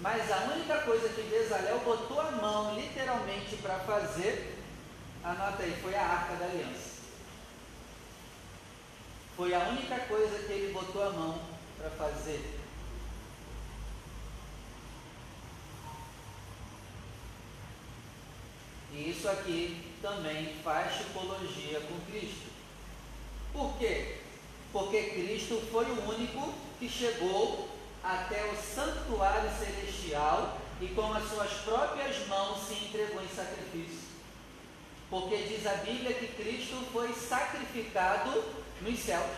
mas 0.00 0.30
a 0.30 0.52
única 0.52 0.78
coisa 0.82 1.08
que 1.08 1.22
Bezalel 1.22 1.78
botou 1.80 2.20
a 2.20 2.30
mão 2.32 2.74
literalmente 2.74 3.56
para 3.56 3.78
fazer, 3.80 4.58
anota 5.22 5.62
aí, 5.62 5.78
foi 5.80 5.94
a 5.94 6.02
arca 6.02 6.34
da 6.36 6.46
aliança. 6.46 6.94
Foi 9.36 9.54
a 9.54 9.68
única 9.68 9.98
coisa 10.00 10.38
que 10.46 10.52
ele 10.52 10.72
botou 10.72 11.02
a 11.02 11.10
mão 11.10 11.40
para 11.76 11.90
fazer. 11.90 12.60
E 18.92 19.10
isso 19.10 19.28
aqui 19.28 19.92
também 20.00 20.54
faz 20.62 20.98
tipologia 20.98 21.80
com 21.80 22.12
Cristo. 22.12 22.52
Por 23.52 23.76
quê? 23.76 24.23
Porque 24.74 25.10
Cristo 25.10 25.62
foi 25.70 25.84
o 25.84 26.10
único 26.10 26.52
que 26.80 26.88
chegou 26.88 27.68
até 28.02 28.44
o 28.46 28.56
santuário 28.56 29.48
celestial 29.56 30.58
e 30.80 30.88
com 30.88 31.12
as 31.12 31.28
suas 31.28 31.52
próprias 31.60 32.26
mãos 32.26 32.66
se 32.66 32.74
entregou 32.84 33.22
em 33.22 33.28
sacrifício. 33.28 34.00
Porque 35.08 35.36
diz 35.36 35.64
a 35.64 35.74
Bíblia 35.74 36.12
que 36.14 36.26
Cristo 36.26 36.84
foi 36.92 37.12
sacrificado 37.14 38.42
nos 38.82 38.98
céus, 38.98 39.30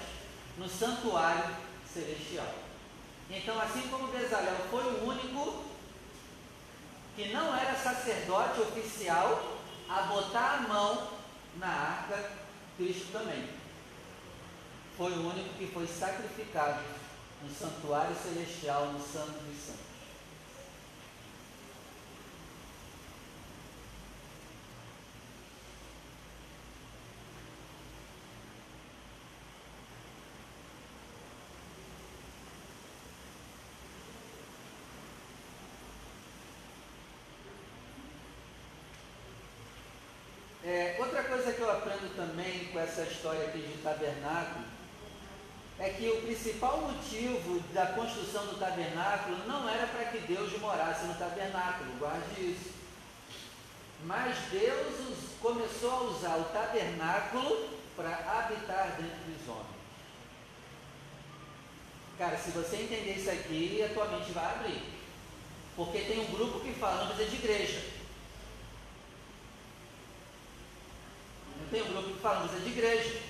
no 0.57 0.67
santuário 0.67 1.55
celestial. 1.93 2.55
Então, 3.29 3.61
assim 3.61 3.83
como 3.89 4.09
Bezalel 4.09 4.57
foi 4.71 4.85
o 4.85 5.07
único 5.07 5.65
que 7.15 7.29
não 7.29 7.55
era 7.55 7.75
sacerdote 7.75 8.63
oficial 8.63 9.59
a 9.87 10.01
botar 10.03 10.55
a 10.55 10.61
mão 10.63 11.09
na 11.59 11.69
arca, 11.69 12.31
Cristo 12.79 13.13
também 13.13 13.66
foi 14.97 15.13
o 15.13 15.29
único 15.29 15.51
que 15.59 15.67
foi 15.67 15.87
sacrificado 15.87 16.83
no 17.43 17.51
santuário 17.51 18.17
celestial, 18.17 18.87
no 18.87 18.99
Santo 18.99 19.39
dos 19.45 19.59
Santos. 19.59 19.87
É, 40.65 40.97
outra 40.99 41.23
coisa 41.23 41.53
que 41.53 41.61
eu 41.61 41.71
aprendo 41.71 42.17
também 42.17 42.65
com 42.73 42.81
essa 42.81 43.03
história 43.03 43.47
aqui 43.47 43.59
de 43.59 43.83
tabernáculo 43.83 44.76
é 45.79 45.91
que 45.91 46.09
o 46.09 46.23
principal 46.23 46.81
motivo 46.81 47.61
da 47.75 47.87
construção 47.87 48.47
do 48.47 48.59
tabernáculo 48.59 49.47
não 49.47 49.69
era 49.69 49.87
para 49.87 50.07
que 50.07 50.19
Deus 50.21 50.59
morasse 50.59 51.05
no 51.05 51.15
tabernáculo, 51.15 51.93
guarde 51.99 52.41
isso. 52.41 52.71
Mas 54.05 54.37
Deus 54.51 55.19
começou 55.41 55.91
a 55.91 56.03
usar 56.05 56.37
o 56.37 56.45
tabernáculo 56.45 57.69
para 57.95 58.09
habitar 58.09 58.97
dentro 58.97 59.19
dos 59.27 59.49
homens. 59.49 59.77
Cara, 62.19 62.39
se 62.39 62.51
você 62.51 62.77
entender 62.77 63.13
isso 63.13 63.31
aqui, 63.31 63.83
a 63.83 63.93
tua 63.93 64.07
mente 64.07 64.33
vai 64.33 64.45
abrir. 64.45 64.83
Porque 65.77 65.99
tem 66.01 66.21
um 66.21 66.33
grupo 66.33 66.61
que 66.61 66.73
fala, 66.73 67.05
não 67.05 67.15
precisa 67.15 67.31
de 67.31 67.37
igreja. 67.37 67.83
Tem 71.71 71.83
um 71.83 71.93
grupo 71.93 72.15
que 72.15 72.21
fala, 72.21 72.47
mas 72.47 72.55
é 72.55 72.65
de 72.65 72.71
igreja. 72.71 73.21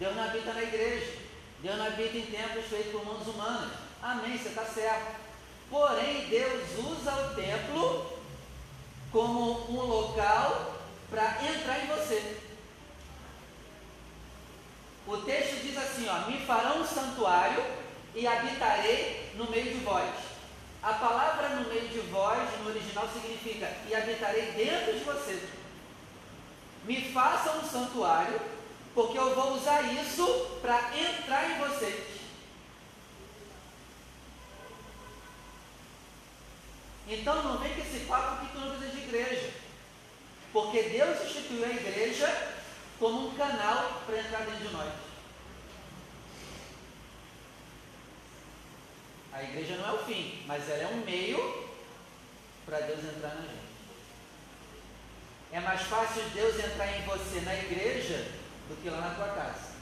Deus 0.00 0.16
não 0.16 0.24
habita 0.24 0.52
na 0.52 0.62
igreja. 0.62 1.21
Deus 1.62 1.78
não 1.78 1.86
habita 1.86 2.18
em 2.18 2.26
templos 2.26 2.66
feitos 2.66 2.92
por 2.92 3.04
mãos 3.04 3.26
humanas. 3.26 3.70
Amém, 4.02 4.36
você 4.36 4.48
está 4.48 4.64
certo. 4.64 5.14
Porém, 5.70 6.28
Deus 6.28 6.62
usa 6.78 7.12
o 7.12 7.34
templo 7.34 8.18
como 9.10 9.70
um 9.70 9.80
local 9.80 10.80
para 11.08 11.38
entrar 11.44 11.84
em 11.84 11.86
você. 11.86 12.36
O 15.06 15.16
texto 15.18 15.62
diz 15.62 15.78
assim: 15.78 16.08
ó, 16.08 16.28
me 16.28 16.44
farão 16.44 16.80
um 16.80 16.86
santuário 16.86 17.64
e 18.14 18.26
habitarei 18.26 19.32
no 19.36 19.50
meio 19.50 19.72
de 19.72 19.84
vós. 19.84 20.10
A 20.82 20.94
palavra 20.94 21.50
no 21.50 21.68
meio 21.68 21.88
de 21.88 22.00
vós, 22.10 22.48
no 22.60 22.70
original, 22.70 23.08
significa 23.08 23.72
e 23.88 23.94
habitarei 23.94 24.52
dentro 24.52 24.98
de 24.98 25.04
você 25.04 25.62
me 26.84 27.00
façam 27.12 27.58
um 27.58 27.68
santuário, 27.68 28.40
porque 28.94 29.18
eu 29.18 29.34
vou 29.34 29.54
usar 29.54 29.82
isso 29.94 30.26
para 30.60 30.96
entrar 30.96 31.50
em 31.50 31.58
vocês. 31.58 32.12
Então 37.08 37.42
não 37.42 37.58
vem 37.58 37.74
com 37.74 37.80
esse 37.80 38.04
papo 38.06 38.46
que 38.46 38.52
tu 38.52 38.58
não 38.58 38.70
precisa 38.70 38.96
de 38.96 39.02
igreja. 39.02 39.50
Porque 40.52 40.82
Deus 40.82 41.22
instituiu 41.22 41.64
a 41.64 41.70
igreja 41.70 42.52
como 42.98 43.28
um 43.28 43.34
canal 43.34 44.02
para 44.06 44.18
entrar 44.18 44.44
dentro 44.44 44.68
de 44.68 44.72
nós. 44.72 44.92
A 49.32 49.42
igreja 49.42 49.76
não 49.76 49.88
é 49.88 49.92
o 49.92 50.04
fim, 50.04 50.42
mas 50.46 50.68
ela 50.68 50.82
é 50.82 50.86
um 50.88 51.04
meio 51.04 51.68
para 52.66 52.80
Deus 52.80 53.00
entrar 53.02 53.34
na 53.34 53.40
gente. 53.40 53.72
É 55.52 55.60
mais 55.60 55.80
fácil 55.82 56.22
Deus 56.34 56.58
entrar 56.58 56.86
em 56.98 57.02
você 57.04 57.40
na 57.40 57.54
igreja 57.54 58.41
do 58.72 58.82
que 58.82 58.88
lá 58.88 59.00
na 59.00 59.14
tua 59.14 59.28
casa. 59.28 59.72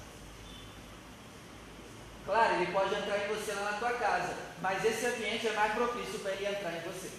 Claro, 2.26 2.54
ele 2.54 2.72
pode 2.72 2.94
entrar 2.94 3.24
em 3.24 3.28
você 3.28 3.52
lá 3.52 3.72
na 3.72 3.78
tua 3.78 3.92
casa, 3.94 4.36
mas 4.60 4.84
esse 4.84 5.06
ambiente 5.06 5.48
é 5.48 5.52
mais 5.52 5.72
propício 5.74 6.18
para 6.20 6.32
ele 6.32 6.46
entrar 6.46 6.72
em 6.72 6.80
você. 6.80 7.10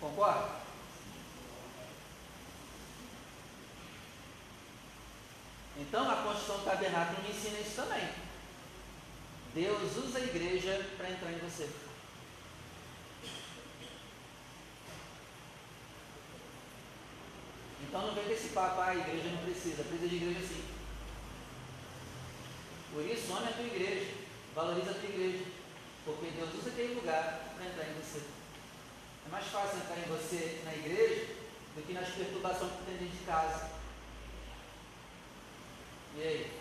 Concorda? 0.00 0.58
Então 5.76 6.10
a 6.10 6.16
construção 6.16 6.58
do 6.58 6.64
tabernáculo 6.64 7.22
me 7.22 7.30
ensina 7.30 7.58
isso 7.58 7.76
também. 7.76 8.08
Deus 9.54 9.96
usa 9.96 10.18
a 10.18 10.22
igreja 10.22 10.86
para 10.96 11.10
entrar 11.10 11.32
em 11.32 11.38
você. 11.38 11.68
Então 17.82 18.06
não 18.06 18.14
vem 18.14 18.24
com 18.24 18.32
esse 18.32 18.48
papo, 18.48 18.80
ah, 18.80 18.88
a 18.88 18.96
igreja 18.96 19.30
não 19.30 19.38
precisa, 19.38 19.82
precisa 19.82 20.08
de 20.08 20.16
igreja 20.16 20.40
sim. 20.40 20.67
Por 22.92 23.04
isso, 23.04 23.32
ame 23.32 23.48
a 23.48 23.52
tua 23.52 23.66
igreja, 23.66 24.14
valoriza 24.54 24.90
a 24.90 24.94
tua 24.94 25.08
igreja, 25.08 25.44
porque 26.04 26.30
Deus 26.30 26.54
usa 26.54 26.70
aquele 26.70 26.94
lugar 26.94 27.52
para 27.54 27.66
entrar 27.66 27.84
em 27.84 27.94
você. 27.94 28.22
É 29.26 29.30
mais 29.30 29.46
fácil 29.46 29.78
entrar 29.78 29.98
em 29.98 30.08
você 30.08 30.62
na 30.64 30.74
igreja 30.74 31.26
do 31.76 31.86
que 31.86 31.92
nas 31.92 32.08
perturbações 32.08 32.72
que 32.72 32.84
tem 32.86 32.96
dentro 32.96 33.18
de 33.18 33.24
casa. 33.24 33.70
E 36.16 36.22
aí? 36.22 36.58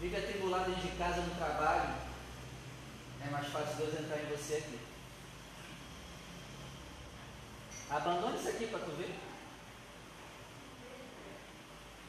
Fica 0.00 0.16
atribulado 0.16 0.70
dentro 0.70 0.88
de 0.88 0.96
casa 0.96 1.20
no 1.20 1.34
trabalho, 1.34 1.94
é 3.22 3.30
mais 3.30 3.48
fácil 3.48 3.76
Deus 3.76 4.00
entrar 4.00 4.16
em 4.22 4.34
você 4.34 4.54
aqui. 4.54 4.78
Abandone 7.90 8.38
isso 8.38 8.48
aqui 8.48 8.66
para 8.68 8.78
tu 8.78 8.92
ver. 8.92 9.29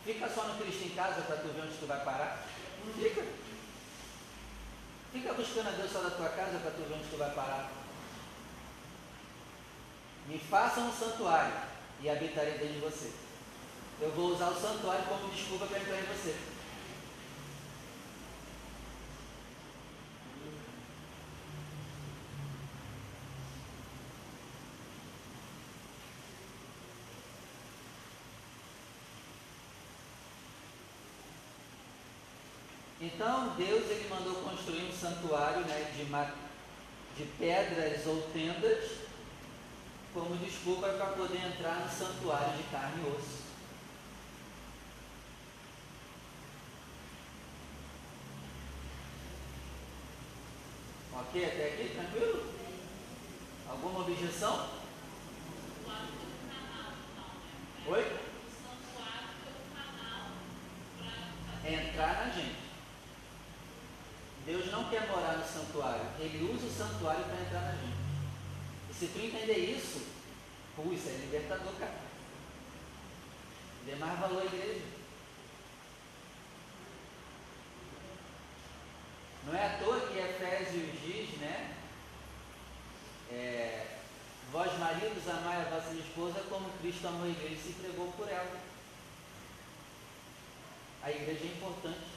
Fica 0.03 0.29
só 0.29 0.43
no 0.45 0.57
Cristo 0.59 0.85
em 0.85 0.89
casa 0.89 1.21
para 1.21 1.37
tu 1.37 1.47
ver 1.49 1.61
onde 1.61 1.77
tu 1.77 1.85
vai 1.85 2.03
parar. 2.03 2.43
Fica. 2.95 3.23
Fica 5.13 5.33
buscando 5.33 5.67
a 5.67 5.71
Deus 5.71 5.91
só 5.91 5.99
da 6.01 6.11
tua 6.11 6.29
casa 6.29 6.59
para 6.59 6.71
tu 6.71 6.83
ver 6.87 6.95
onde 6.95 7.09
tu 7.09 7.17
vai 7.17 7.29
parar. 7.31 7.69
Me 10.27 10.39
faça 10.39 10.79
um 10.79 10.91
santuário 10.91 11.53
e 12.01 12.09
habitarei 12.09 12.53
dentro 12.53 12.73
de 12.73 12.79
você. 12.79 13.11
Eu 13.99 14.11
vou 14.11 14.33
usar 14.33 14.49
o 14.49 14.59
santuário 14.59 15.05
como 15.05 15.31
desculpa 15.31 15.67
para 15.67 15.79
entrar 15.79 15.99
em 15.99 16.05
você. 16.05 16.35
Então 33.13 33.49
Deus 33.57 33.89
ele 33.89 34.09
mandou 34.09 34.35
construir 34.35 34.83
um 34.83 34.93
santuário 34.93 35.61
né, 35.65 35.91
de, 35.95 36.05
de 37.17 37.31
pedras 37.37 38.05
ou 38.07 38.21
tendas 38.33 39.01
como 40.13 40.35
desculpa 40.37 40.89
para 40.89 41.05
poder 41.07 41.37
entrar 41.37 41.79
no 41.79 41.89
santuário 41.89 42.57
de 42.57 42.63
carne 42.63 43.03
e 43.03 43.09
osso. 43.09 43.41
Ok, 51.13 51.45
até 51.45 51.67
aqui, 51.67 51.95
tranquilo? 51.95 52.53
Alguma 53.69 54.01
objeção? 54.01 54.67
Oi? 57.87 58.17
Entrar 61.63 62.27
na 62.27 62.33
gente. 62.33 62.61
Deus 64.45 64.71
não 64.71 64.80
quer 64.91 65.07
morar 65.07 65.37
no 65.37 65.47
santuário, 65.47 66.05
Ele 66.19 66.51
usa 66.53 66.67
o 66.67 66.69
santuário 66.69 67.23
para 67.23 67.41
entrar 67.41 67.61
na 67.61 67.71
gente. 67.71 68.01
E 68.89 68.93
se 68.93 69.07
tu 69.07 69.19
entender 69.19 69.57
isso, 69.57 70.05
pô, 70.75 70.83
isso 70.91 71.07
é 71.07 71.13
libertador, 71.13 71.73
cara. 71.79 72.01
Dê 73.85 73.95
mais 73.95 74.19
valor 74.19 74.41
à 74.41 74.45
igreja. 74.45 74.81
Não 79.47 79.55
é 79.55 79.65
à 79.65 79.77
toa 79.79 80.01
que 80.01 80.19
Efésios 80.19 81.01
diz, 81.01 81.39
né? 81.39 81.77
É, 83.31 83.97
vós 84.51 84.77
maridos 84.77 85.27
amai 85.27 85.61
a 85.61 85.69
vossa 85.69 85.93
esposa 85.93 86.43
como 86.49 86.69
Cristo 86.79 87.07
amou 87.07 87.23
a 87.23 87.29
igreja 87.29 87.55
e 87.55 87.57
se 87.57 87.69
entregou 87.69 88.11
por 88.11 88.27
ela. 88.27 88.59
A 91.01 91.09
igreja 91.09 91.45
é 91.45 91.47
importante. 91.47 92.11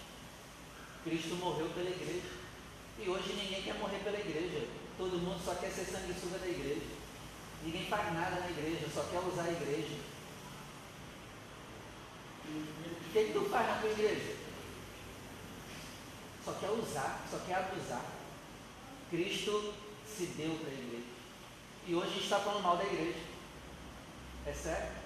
Cristo 1.04 1.37
morreu 1.37 1.70
pela 1.70 1.88
igreja. 1.88 2.43
E 2.98 3.09
hoje 3.09 3.33
ninguém 3.33 3.62
quer 3.62 3.74
morrer 3.74 3.98
pela 3.98 4.18
igreja. 4.18 4.66
Todo 4.96 5.18
mundo 5.18 5.40
só 5.44 5.54
quer 5.57 5.70
ser 5.70 5.85
sanguessuga 5.85 6.38
da 6.38 6.46
igreja. 6.46 6.87
Ninguém 7.62 7.87
faz 7.87 8.12
nada 8.14 8.40
na 8.40 8.50
igreja, 8.50 8.87
só 8.92 9.02
quer 9.04 9.20
usar 9.20 9.44
a 9.44 9.52
igreja. 9.52 9.96
O 12.46 13.12
que, 13.12 13.24
que 13.24 13.33
tu 13.33 13.48
faz 13.48 13.66
na 13.66 13.80
tua 13.80 13.90
igreja? 13.90 14.37
Só 16.44 16.52
quer 16.52 16.70
usar, 16.70 17.26
só 17.30 17.38
quer 17.38 17.54
abusar. 17.54 18.04
Cristo 19.11 19.74
se 20.07 20.26
deu 20.26 20.54
para 20.57 20.70
a 20.70 20.74
igreja. 20.74 21.04
E 21.87 21.94
hoje 21.94 22.07
a 22.07 22.11
gente 22.11 22.24
está 22.24 22.38
falando 22.40 22.62
mal 22.62 22.76
da 22.76 22.85
igreja. 22.85 23.18
É 24.46 24.52
sério? 24.52 25.03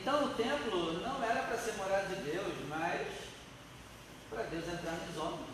Então 0.00 0.24
o 0.24 0.34
templo 0.34 0.94
não 1.00 1.22
era 1.22 1.42
para 1.42 1.58
ser 1.58 1.74
morada 1.74 2.06
de 2.06 2.22
Deus, 2.22 2.54
mas 2.68 3.06
para 4.30 4.44
Deus 4.44 4.66
entrar 4.66 4.92
nos 4.92 5.16
homens. 5.18 5.50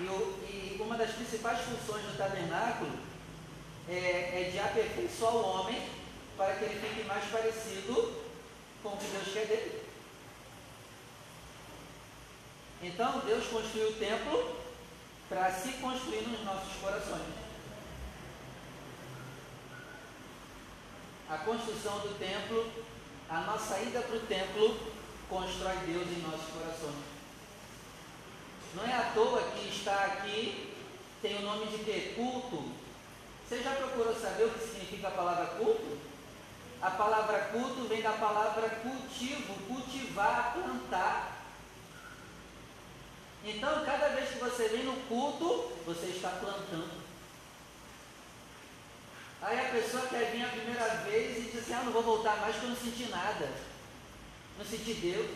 E, 0.00 0.02
o, 0.02 0.44
e, 0.48 0.82
uma 0.82 0.96
das 0.96 1.12
principais 1.12 1.60
funções 1.60 2.02
do 2.04 2.18
tabernáculo 2.18 2.90
é, 3.88 3.92
é 3.94 4.48
de 4.50 4.58
aperfeiçoar 4.58 5.36
o 5.36 5.60
homem 5.60 5.88
para 6.36 6.56
que 6.56 6.64
ele 6.64 6.80
fique 6.80 7.06
mais 7.06 7.24
parecido 7.30 8.24
com 8.82 8.88
o 8.88 8.96
que 8.96 9.06
Deus 9.06 9.32
quer 9.32 9.46
dele. 9.46 9.82
Então 12.82 13.20
Deus 13.20 13.46
construiu 13.46 13.90
o 13.90 13.94
templo 13.94 14.56
para 15.28 15.52
se 15.52 15.74
construir 15.74 16.22
nos 16.22 16.44
nossos 16.44 16.72
corações. 16.80 17.43
A 21.28 21.38
construção 21.38 22.00
do 22.00 22.18
templo, 22.18 22.70
a 23.28 23.40
nossa 23.40 23.78
ida 23.80 24.00
para 24.00 24.16
o 24.16 24.20
templo, 24.20 24.76
constrói 25.28 25.76
Deus 25.86 26.06
em 26.08 26.20
nossos 26.20 26.52
corações. 26.52 27.14
Não 28.74 28.84
é 28.84 28.92
à 28.92 29.12
toa 29.14 29.42
que 29.52 29.68
está 29.68 30.04
aqui, 30.04 30.74
tem 31.22 31.36
o 31.38 31.42
nome 31.42 31.66
de 31.66 31.78
quê? 31.84 32.12
Culto. 32.14 32.72
Você 33.48 33.62
já 33.62 33.70
procurou 33.72 34.14
saber 34.14 34.44
o 34.44 34.50
que 34.50 34.66
significa 34.66 35.08
a 35.08 35.12
palavra 35.12 35.46
culto? 35.46 35.98
A 36.82 36.90
palavra 36.90 37.38
culto 37.52 37.88
vem 37.88 38.02
da 38.02 38.12
palavra 38.12 38.68
cultivo, 38.68 39.54
cultivar, 39.66 40.52
plantar. 40.52 41.42
Então, 43.44 43.84
cada 43.84 44.08
vez 44.08 44.30
que 44.30 44.38
você 44.38 44.68
vem 44.68 44.84
no 44.84 44.96
culto, 45.08 45.72
você 45.86 46.06
está 46.06 46.28
plantando. 46.30 47.03
Aí 49.44 49.60
a 49.60 49.70
pessoa 49.70 50.06
quer 50.06 50.32
vir 50.32 50.42
a 50.42 50.48
primeira 50.48 50.88
vez 51.04 51.36
e 51.36 51.50
diz 51.50 51.60
assim, 51.60 51.74
ah, 51.74 51.82
não 51.84 51.92
vou 51.92 52.02
voltar 52.02 52.36
mais 52.36 52.54
porque 52.56 52.66
eu 52.66 52.70
não 52.70 52.76
senti 52.76 53.10
nada. 53.10 53.50
Não 54.56 54.64
senti 54.64 54.94
Deus. 54.94 55.26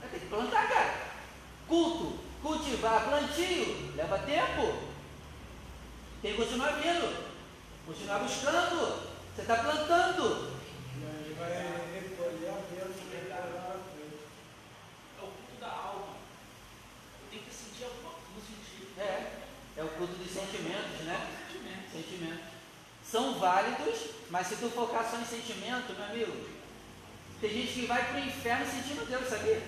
Vai 0.00 0.10
ter 0.10 0.18
que 0.18 0.26
plantar, 0.26 0.68
cara. 0.68 0.94
Culto, 1.68 2.18
cultivar, 2.42 3.04
plantio, 3.04 3.92
leva 3.94 4.18
tempo. 4.18 4.88
Tem 6.20 6.32
que 6.32 6.42
continuar 6.42 6.72
vindo, 6.72 7.32
continuar 7.86 8.18
buscando. 8.18 9.12
Você 9.32 9.42
está 9.42 9.58
plantando. 9.58 10.58
É, 18.98 19.32
é 19.76 19.84
o 19.84 19.88
culto 19.90 20.14
dos 20.14 20.32
sentimentos, 20.32 21.04
né? 21.04 21.30
Sentimentos. 21.92 22.58
São 23.10 23.38
válidos, 23.38 24.10
mas 24.30 24.46
se 24.46 24.56
tu 24.56 24.68
focar 24.68 25.08
só 25.10 25.16
em 25.16 25.24
sentimento, 25.24 25.94
meu 25.94 26.04
amigo, 26.04 26.48
tem 27.40 27.50
gente 27.50 27.72
que 27.72 27.86
vai 27.86 28.04
para 28.04 28.20
o 28.20 28.24
inferno 28.24 28.66
sentindo 28.66 29.08
Deus, 29.08 29.28
sabia? 29.28 29.62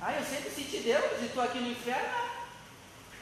Ah, 0.00 0.14
eu 0.14 0.24
sempre 0.24 0.50
senti 0.50 0.78
Deus 0.78 1.20
e 1.20 1.26
estou 1.26 1.42
aqui 1.42 1.58
no 1.58 1.70
inferno. 1.70 2.30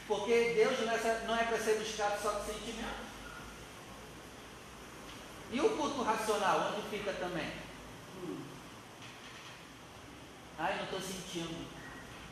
Porque 0.07 0.53
Deus 0.55 0.79
não 0.79 1.35
é, 1.35 1.41
é 1.41 1.45
para 1.45 1.59
ser 1.59 1.77
buscado 1.77 2.21
só 2.21 2.31
com 2.31 2.45
sentimento. 2.45 3.09
E 5.51 5.59
o 5.59 5.77
culto 5.77 6.01
racional, 6.01 6.73
onde 6.73 6.89
fica 6.89 7.11
também? 7.13 7.51
Hum. 8.23 8.41
Ai, 10.57 10.77
não 10.77 10.83
estou 10.85 11.01
sentindo, 11.01 11.67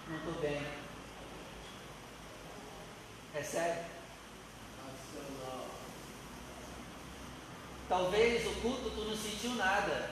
não 0.07 0.17
estou 0.17 0.33
bem. 0.41 0.65
É 3.35 3.43
sério? 3.43 3.97
Talvez 7.89 8.45
o 8.45 8.61
culto 8.61 8.89
tu 8.89 9.01
não 9.05 9.15
sentiu 9.15 9.55
nada, 9.55 10.11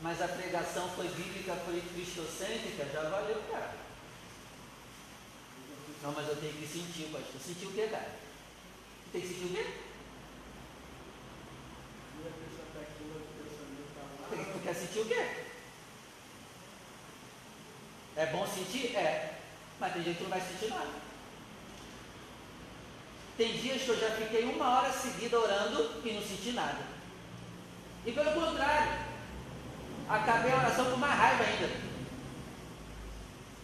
mas 0.00 0.22
a 0.22 0.28
pregação 0.28 0.88
foi 0.90 1.08
bíblica, 1.08 1.56
foi 1.64 1.80
cristocêntrica, 1.80 2.86
já 2.92 3.08
valeu, 3.08 3.42
cara. 3.50 3.74
Não, 6.02 6.12
mas 6.12 6.28
eu 6.28 6.36
tenho 6.36 6.52
que 6.52 6.66
sentir, 6.66 7.10
pastor. 7.10 7.40
Sentir 7.40 7.66
o 7.66 7.72
que, 7.72 7.88
cara? 7.88 8.12
Tem 9.12 9.20
que 9.20 9.28
sentir 9.28 9.44
o 9.46 9.48
quê? 9.48 9.66
Tu 14.30 14.58
quer 14.62 14.74
sentir 14.74 15.00
o 15.00 15.06
quê? 15.06 15.44
É 18.16 18.26
bom 18.26 18.46
sentir? 18.46 18.94
É. 18.94 19.38
Mas 19.80 19.92
tem 19.92 20.04
gente 20.04 20.18
que 20.18 20.22
não 20.22 20.30
vai 20.30 20.40
sentir 20.40 20.68
nada. 20.68 21.08
Tem 23.36 23.56
dias 23.56 23.82
que 23.82 23.88
eu 23.88 24.00
já 24.00 24.10
fiquei 24.10 24.44
uma 24.44 24.78
hora 24.78 24.92
seguida 24.92 25.38
orando 25.38 26.02
e 26.04 26.12
não 26.12 26.22
senti 26.22 26.52
nada. 26.52 26.97
E 28.04 28.12
pelo 28.12 28.32
contrário, 28.32 28.92
acabei 30.08 30.52
a 30.52 30.56
oração 30.56 30.90
com 30.90 30.96
mais 30.96 31.18
raiva 31.18 31.44
ainda. 31.44 31.68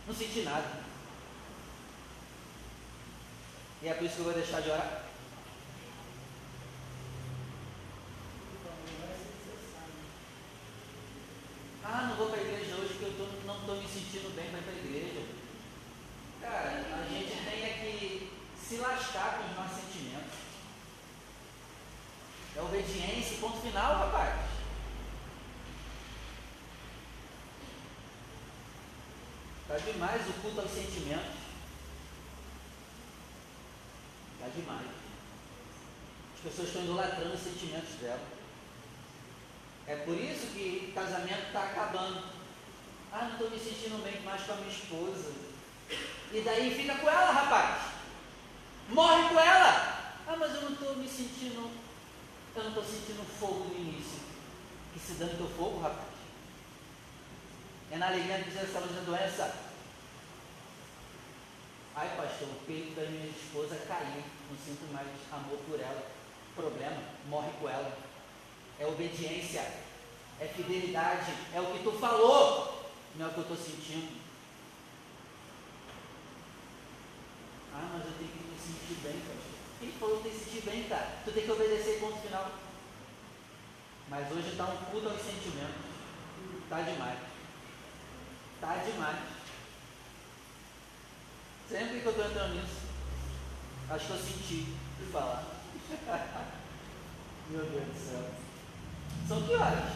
Não 0.06 0.14
senti 0.14 0.42
nada. 0.42 0.84
E 3.82 3.88
é 3.88 3.94
por 3.94 4.04
isso 4.04 4.14
que 4.14 4.20
eu 4.20 4.24
vou 4.24 4.34
deixar 4.34 4.60
de 4.60 4.70
orar. 4.70 5.04
Ah, 11.84 12.06
não 12.08 12.16
vou 12.16 12.30
para 12.30 12.40
a 12.40 12.42
igreja 12.42 12.76
hoje 12.76 12.94
porque 12.94 13.04
eu 13.04 13.12
tô, 13.12 13.46
não 13.46 13.60
estou 13.60 13.76
me 13.76 13.86
sentindo 13.86 14.34
bem 14.34 14.50
para 14.50 14.58
ir 14.58 14.62
para 14.62 14.72
a 14.72 14.76
igreja. 14.76 15.22
Cara, 16.40 16.84
a 17.00 17.08
gente 17.08 17.44
tem 17.44 17.62
é 17.62 17.78
que 17.80 18.32
se 18.58 18.76
lascar 18.78 19.38
com 19.38 19.50
os 19.50 19.56
nossos 19.56 19.76
sentimentos. 19.76 19.93
É 22.56 22.60
obediência, 22.60 23.38
ponto 23.40 23.60
final, 23.60 23.98
rapaz. 23.98 24.34
Está 29.62 29.90
demais 29.90 30.28
o 30.28 30.32
culto 30.34 30.60
aos 30.60 30.70
sentimentos. 30.70 31.34
Está 34.34 34.48
demais. 34.54 34.86
As 36.34 36.40
pessoas 36.42 36.68
estão 36.68 36.84
idolatrando 36.84 37.34
os 37.34 37.40
sentimentos 37.40 37.94
dela. 37.94 38.20
É 39.86 39.96
por 39.96 40.14
isso 40.14 40.46
que 40.48 40.88
o 40.90 40.94
casamento 40.94 41.46
está 41.46 41.64
acabando. 41.64 42.24
Ah, 43.12 43.24
não 43.24 43.32
estou 43.32 43.50
me 43.50 43.58
sentindo 43.58 44.02
bem 44.04 44.22
mais 44.22 44.42
com 44.42 44.52
a 44.52 44.56
minha 44.56 44.70
esposa. 44.70 45.32
E 46.32 46.40
daí 46.40 46.74
fica 46.74 46.94
com 46.96 47.08
ela, 47.08 47.32
rapaz. 47.32 47.92
Morre 48.90 49.28
com 49.28 49.40
ela. 49.40 50.14
Ah, 50.26 50.36
mas 50.38 50.54
eu 50.54 50.62
não 50.62 50.72
estou 50.72 50.96
me 50.96 51.08
sentindo. 51.08 51.83
Eu 52.56 52.62
não 52.62 52.68
estou 52.68 52.84
sentindo 52.84 53.26
fogo 53.38 53.64
no 53.64 53.74
início. 53.74 54.20
Que 54.92 55.00
se 55.00 55.14
dane 55.14 55.36
teu 55.36 55.48
fogo, 55.48 55.80
rapaz. 55.80 56.14
É 57.90 57.96
na 57.96 58.06
alegria 58.06 58.38
de 58.38 58.44
dizer 58.44 58.60
essa 58.60 58.78
luz 58.78 58.94
da 58.94 59.00
doença. 59.00 59.54
Ai, 61.96 62.16
pastor, 62.16 62.48
o 62.48 62.66
peito 62.66 62.94
da 62.94 63.06
minha 63.10 63.26
esposa 63.26 63.76
caiu. 63.88 64.22
Não 64.50 64.56
sinto 64.64 64.92
mais 64.92 65.08
amor 65.32 65.58
por 65.68 65.80
ela. 65.80 66.06
Problema, 66.54 67.02
morre 67.28 67.50
com 67.60 67.68
ela. 67.68 67.98
É 68.78 68.86
obediência. 68.86 69.60
É 70.40 70.46
fidelidade. 70.46 71.32
É 71.52 71.60
o 71.60 71.72
que 71.72 71.82
tu 71.82 71.92
falou. 71.98 72.92
Não 73.16 73.26
é 73.26 73.28
o 73.28 73.32
que 73.32 73.38
eu 73.38 73.42
estou 73.42 73.56
sentindo. 73.56 74.20
Ah, 77.72 77.90
mas 77.92 78.06
eu 78.06 78.12
tenho 78.12 78.30
que 78.30 78.38
me 78.38 78.58
sentir 78.58 79.00
bem, 79.02 79.20
pastor. 79.20 79.43
Quem 79.84 79.92
falou 79.92 80.16
que 80.16 80.30
tem 80.30 80.32
que 80.32 80.38
se 80.38 80.44
sentir 80.44 80.62
bem, 80.62 80.88
cara? 80.88 81.18
Tu 81.26 81.32
tem 81.32 81.44
que 81.44 81.50
obedecer 81.50 82.00
ponto 82.00 82.18
final. 82.22 82.52
Mas 84.08 84.32
hoje 84.32 84.48
está 84.48 84.64
um 84.64 84.76
culto 84.86 85.10
aos 85.10 85.20
sentimentos. 85.20 85.84
Está 86.62 86.80
demais. 86.80 87.18
Está 88.54 88.76
demais. 88.76 89.18
Sempre 91.68 92.00
que 92.00 92.06
eu 92.06 92.12
estou 92.12 92.26
entrando 92.26 92.54
nisso, 92.54 92.80
acho 93.90 94.06
que 94.06 94.12
eu 94.12 94.18
senti 94.18 94.74
de 94.98 95.12
falar. 95.12 95.44
Meu 97.50 97.66
Deus 97.66 97.84
do 97.84 98.10
céu. 98.10 98.30
São 99.28 99.46
que 99.46 99.54
horas? 99.54 99.92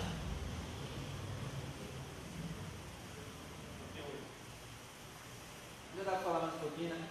Já 5.96 6.05
dá 6.05 6.11
para 6.11 6.20
falar 6.20 6.40
mais 6.40 6.55
um 6.57 6.59
pouquinho, 6.59 6.94
né? 6.94 7.09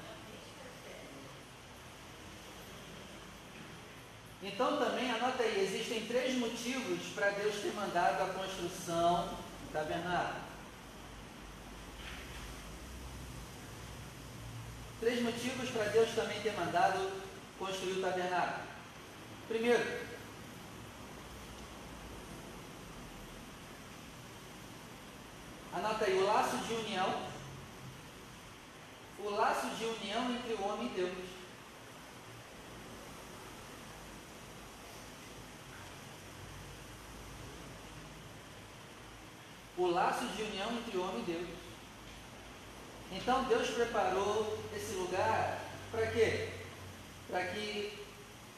Então 4.43 4.77
também, 4.77 5.09
anota 5.11 5.41
aí, 5.41 5.63
existem 5.63 6.05
três 6.05 6.37
motivos 6.37 7.07
para 7.15 7.31
Deus 7.31 7.55
ter 7.55 7.73
mandado 7.73 8.21
a 8.21 8.33
construção 8.33 9.27
do 9.27 9.73
tabernáculo. 9.73 10.47
Três 14.99 15.21
motivos 15.21 15.69
para 15.71 15.85
Deus 15.85 16.09
também 16.13 16.39
ter 16.41 16.53
mandado 16.53 17.11
construir 17.57 17.93
o 17.93 18.01
tabernáculo. 18.01 18.67
Primeiro, 19.47 20.01
anota 25.73 26.05
aí, 26.05 26.13
o 26.13 26.25
laço 26.25 26.57
de 26.57 26.73
união, 26.73 27.27
o 29.19 29.29
laço 29.31 29.67
de 29.67 29.85
união 29.85 30.35
entre 30.35 30.53
o 30.53 30.63
homem 30.63 30.87
e 30.87 30.89
Deus. 30.89 31.36
O 39.77 39.87
laço 39.87 40.25
de 40.25 40.43
união 40.43 40.71
entre 40.71 40.97
homem 40.97 41.21
e 41.21 41.31
Deus. 41.31 41.47
Então 43.11 43.43
Deus 43.45 43.69
preparou 43.69 44.57
esse 44.75 44.93
lugar 44.93 45.59
para 45.91 46.07
quê? 46.07 46.49
Para 47.29 47.45
que 47.47 48.05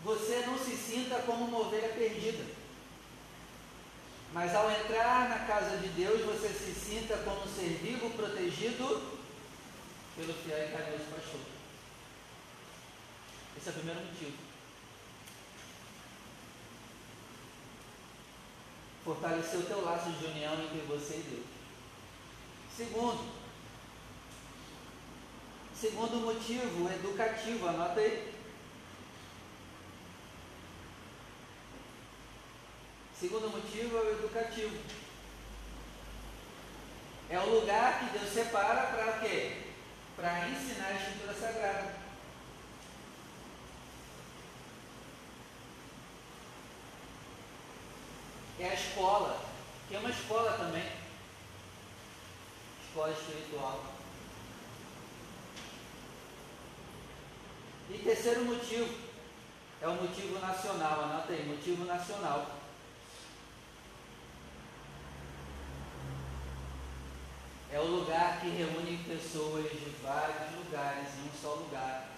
você 0.04 0.44
não 0.48 0.58
se 0.58 0.76
sinta 0.76 1.20
como 1.24 1.46
uma 1.46 1.60
ovelha 1.60 1.90
perdida. 1.90 2.44
Mas 4.32 4.56
ao 4.56 4.72
entrar 4.72 5.30
na 5.30 5.40
casa 5.40 5.78
de 5.78 5.90
Deus, 5.90 6.22
você 6.22 6.50
se 6.50 6.74
sinta 6.74 7.18
como 7.18 7.42
um 7.42 7.48
ser 7.48 7.80
vivo 7.82 8.12
protegido 8.12 9.20
pelo 10.16 10.34
fiel 10.34 10.68
e 10.68 10.72
carinhoso 10.72 11.06
pastor. 11.06 11.42
Esse 13.58 13.70
é 13.70 13.72
o 13.72 13.76
primeiro 13.76 14.02
motivo. 14.02 14.49
Fortalecer 19.10 19.60
o 19.62 19.64
teu 19.64 19.84
laço 19.84 20.12
de 20.12 20.24
união 20.24 20.54
entre 20.54 20.82
você 20.82 21.16
e 21.16 21.22
Deus. 21.22 21.46
Segundo, 22.78 23.28
segundo 25.74 26.18
motivo 26.18 26.88
educativo, 26.88 27.68
anota 27.68 28.02
aí. 28.02 28.32
Segundo 33.20 33.50
motivo 33.50 33.98
é 33.98 34.02
o 34.02 34.12
educativo. 34.12 34.78
É 37.32 37.40
o 37.40 37.50
lugar 37.50 38.02
que 38.02 38.16
Deus 38.16 38.32
separa 38.32 38.92
para 38.92 39.20
quê? 39.22 39.58
Para 40.16 40.50
ensinar 40.50 40.86
a 40.86 40.94
Escritura 40.94 41.34
Sagrada. 41.34 41.99
É 48.60 48.70
a 48.70 48.74
escola, 48.74 49.40
que 49.88 49.96
é 49.96 50.00
uma 50.00 50.10
escola 50.10 50.52
também. 50.58 50.84
Escola 52.86 53.12
espiritual. 53.12 53.86
E 57.90 57.98
terceiro 58.00 58.44
motivo, 58.44 58.94
é 59.82 59.88
o 59.88 59.94
motivo 59.94 60.40
nacional, 60.40 61.04
anota 61.04 61.32
aí, 61.32 61.48
motivo 61.48 61.86
nacional. 61.86 62.60
É 67.72 67.80
o 67.80 67.86
lugar 67.86 68.42
que 68.42 68.50
reúne 68.50 69.04
pessoas 69.08 69.72
de 69.72 69.96
vários 70.04 70.56
lugares 70.56 71.08
em 71.16 71.30
um 71.30 71.42
só 71.42 71.54
lugar, 71.54 72.10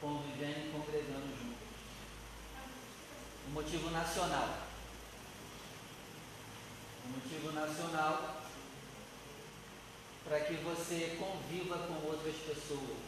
convivendo 0.00 0.66
e 0.66 0.72
congregando 0.72 1.28
juntos. 1.28 1.54
O 3.48 3.50
motivo 3.50 3.90
nacional. 3.90 4.63
O 7.04 7.08
motivo 7.08 7.52
nacional 7.52 8.44
para 10.24 10.40
que 10.40 10.54
você 10.54 11.16
conviva 11.18 11.78
com 11.86 12.06
outras 12.08 12.34
pessoas. 12.36 12.98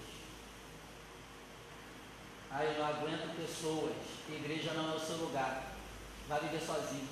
Ah, 2.50 2.64
eu 2.64 2.78
não 2.78 2.86
aguento 2.86 3.36
pessoas. 3.36 3.94
Igreja 4.28 4.72
não 4.74 4.92
é 4.92 4.96
o 4.96 5.00
seu 5.00 5.16
lugar. 5.16 5.72
Vai 6.28 6.40
viver 6.40 6.60
sozinho. 6.60 7.08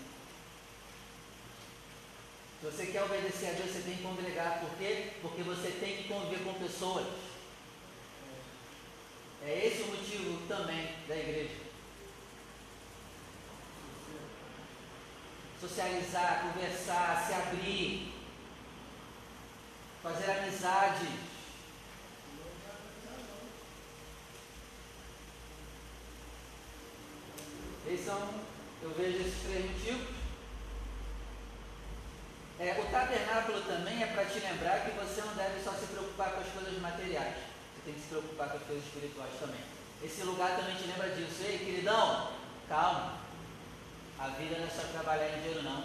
Se 2.61 2.66
você 2.66 2.87
quer 2.87 3.03
obedecer 3.03 3.51
a 3.51 3.53
Deus, 3.53 3.70
você 3.70 3.83
tem 3.83 3.97
que 3.97 4.03
congregar. 4.03 4.61
Por 4.61 4.79
quê? 4.79 5.12
Porque 5.20 5.42
você 5.42 5.70
tem 5.70 5.97
que 5.97 6.09
conviver 6.09 6.44
com 6.44 6.55
pessoas. 6.55 7.07
É 9.42 9.66
esse 9.66 9.83
o 9.83 9.88
motivo 9.88 10.47
também 10.49 10.88
da 11.07 11.16
igreja. 11.16 11.63
Socializar, 15.64 16.42
conversar, 16.42 17.24
se 17.27 17.33
abrir, 17.33 18.12
fazer 20.03 20.31
amizade. 20.31 21.09
Esses 27.87 28.05
são, 28.05 28.29
eu 28.83 28.90
vejo 28.90 29.22
esses 29.22 29.42
três 29.42 29.70
motivos. 29.70 30.14
É, 32.61 32.79
o 32.79 32.90
tabernáculo 32.90 33.62
também 33.62 34.03
é 34.03 34.07
para 34.09 34.27
te 34.27 34.40
lembrar 34.40 34.85
que 34.85 34.90
você 34.90 35.22
não 35.22 35.35
deve 35.35 35.64
só 35.64 35.72
se 35.72 35.87
preocupar 35.87 36.33
com 36.33 36.40
as 36.40 36.48
coisas 36.48 36.79
materiais. 36.79 37.37
Você 37.37 37.83
tem 37.87 37.94
que 37.94 38.00
se 38.00 38.09
preocupar 38.09 38.50
com 38.50 38.59
as 38.59 38.64
coisas 38.64 38.85
espirituais 38.85 39.33
também. 39.40 39.61
Esse 40.03 40.24
lugar 40.24 40.57
também 40.59 40.77
te 40.77 40.87
lembra 40.88 41.09
disso. 41.09 41.42
Ei, 41.42 41.57
queridão, 41.57 42.33
calma. 42.68 43.23
A 44.18 44.29
vida 44.29 44.59
não 44.59 44.66
é 44.66 44.70
só 44.70 44.83
trabalhar 44.92 45.29
em 45.29 45.40
dinheiro, 45.40 45.62
não. 45.62 45.85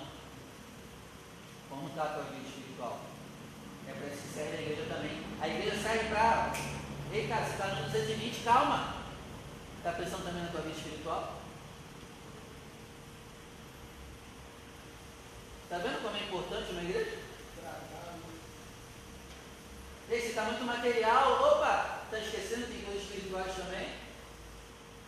Como 1.70 1.90
está 1.90 2.04
a 2.04 2.14
tua 2.14 2.24
vida 2.24 2.48
espiritual? 2.48 3.02
É 3.88 3.94
para 3.94 4.08
isso 4.08 4.22
que 4.22 4.34
serve 4.34 4.58
a 4.58 4.62
igreja 4.62 4.86
também. 4.88 5.24
A 5.42 5.48
igreja 5.48 5.82
serve 5.82 6.10
para. 6.10 6.54
Ei, 7.12 7.28
cara, 7.28 7.46
você 7.46 7.52
está 7.52 7.68
no 7.68 7.84
220, 7.84 8.44
calma. 8.44 8.96
Está 9.78 9.92
pensando 9.94 10.26
também 10.26 10.44
na 10.44 10.52
tua 10.52 10.62
vida 10.62 10.78
espiritual? 10.78 11.42
Está 15.64 15.78
vendo 15.78 16.02
como 16.02 16.18
é 16.18 16.24
importante 16.24 16.72
uma 16.72 16.84
igreja? 16.84 17.18
Ei, 20.10 20.22
se 20.22 20.30
está 20.30 20.44
muito 20.46 20.64
material, 20.64 21.34
opa, 21.40 22.02
está 22.06 22.18
esquecendo 22.18 22.66
que 22.66 22.74
tem 22.74 22.82
coisas 22.84 23.04
espirituais 23.04 23.56
também? 23.56 23.90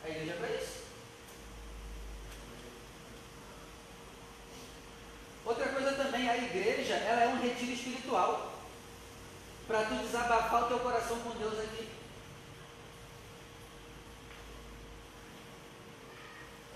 A 0.04 0.10
igreja 0.10 0.34
é 0.34 0.36
para 0.36 0.50
isso. 0.50 0.81
Outra 5.52 5.68
coisa 5.68 5.92
também, 5.92 6.30
a 6.30 6.38
igreja, 6.38 6.94
ela 6.94 7.24
é 7.24 7.28
um 7.28 7.42
retiro 7.42 7.74
espiritual. 7.74 8.54
Para 9.68 9.84
tu 9.84 9.96
desabafar 9.96 10.64
o 10.64 10.68
teu 10.68 10.80
coração 10.80 11.20
com 11.20 11.32
Deus 11.32 11.60
aqui. 11.60 11.90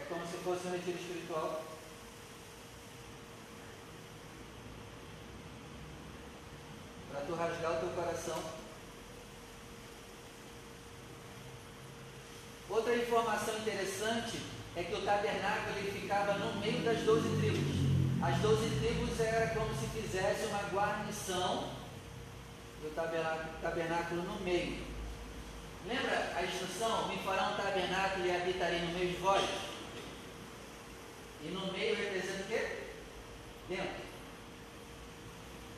É 0.01 0.03
como 0.09 0.27
se 0.27 0.37
fosse 0.43 0.67
um 0.67 0.71
retiro 0.71 0.97
espiritual. 0.97 1.63
para 7.11 7.21
tu 7.21 7.33
rasgar 7.33 7.71
o 7.71 7.79
teu 7.79 7.89
coração. 7.91 8.43
Outra 12.69 12.93
informação 12.93 13.57
interessante 13.57 14.41
é 14.75 14.83
que 14.83 14.95
o 14.95 15.05
tabernáculo 15.05 15.77
ele 15.77 15.97
ficava 15.97 16.33
no 16.33 16.59
meio 16.59 16.83
das 16.83 16.99
doze 17.03 17.37
tribos. 17.39 17.94
As 18.25 18.39
doze 18.39 18.71
tribos 18.79 19.19
era 19.19 19.53
como 19.53 19.69
se 19.75 19.85
fizesse 19.85 20.47
uma 20.47 20.63
guarnição 20.73 21.69
do 22.81 22.89
tabernáculo, 23.61 24.23
no 24.23 24.39
meio. 24.39 24.83
Lembra 25.87 26.33
a 26.35 26.43
instrução? 26.43 27.07
Me 27.07 27.19
fará 27.19 27.49
um 27.49 27.55
tabernáculo 27.55 28.25
e 28.25 28.35
habitarei 28.35 28.79
no 28.79 28.93
meio 28.93 29.11
de 29.11 29.17
vós? 29.17 29.47
E 31.43 31.49
no 31.49 31.71
meio 31.71 31.95
representa 31.95 32.41
o 32.41 32.47
quê? 32.47 32.77
Dentro. 33.69 34.05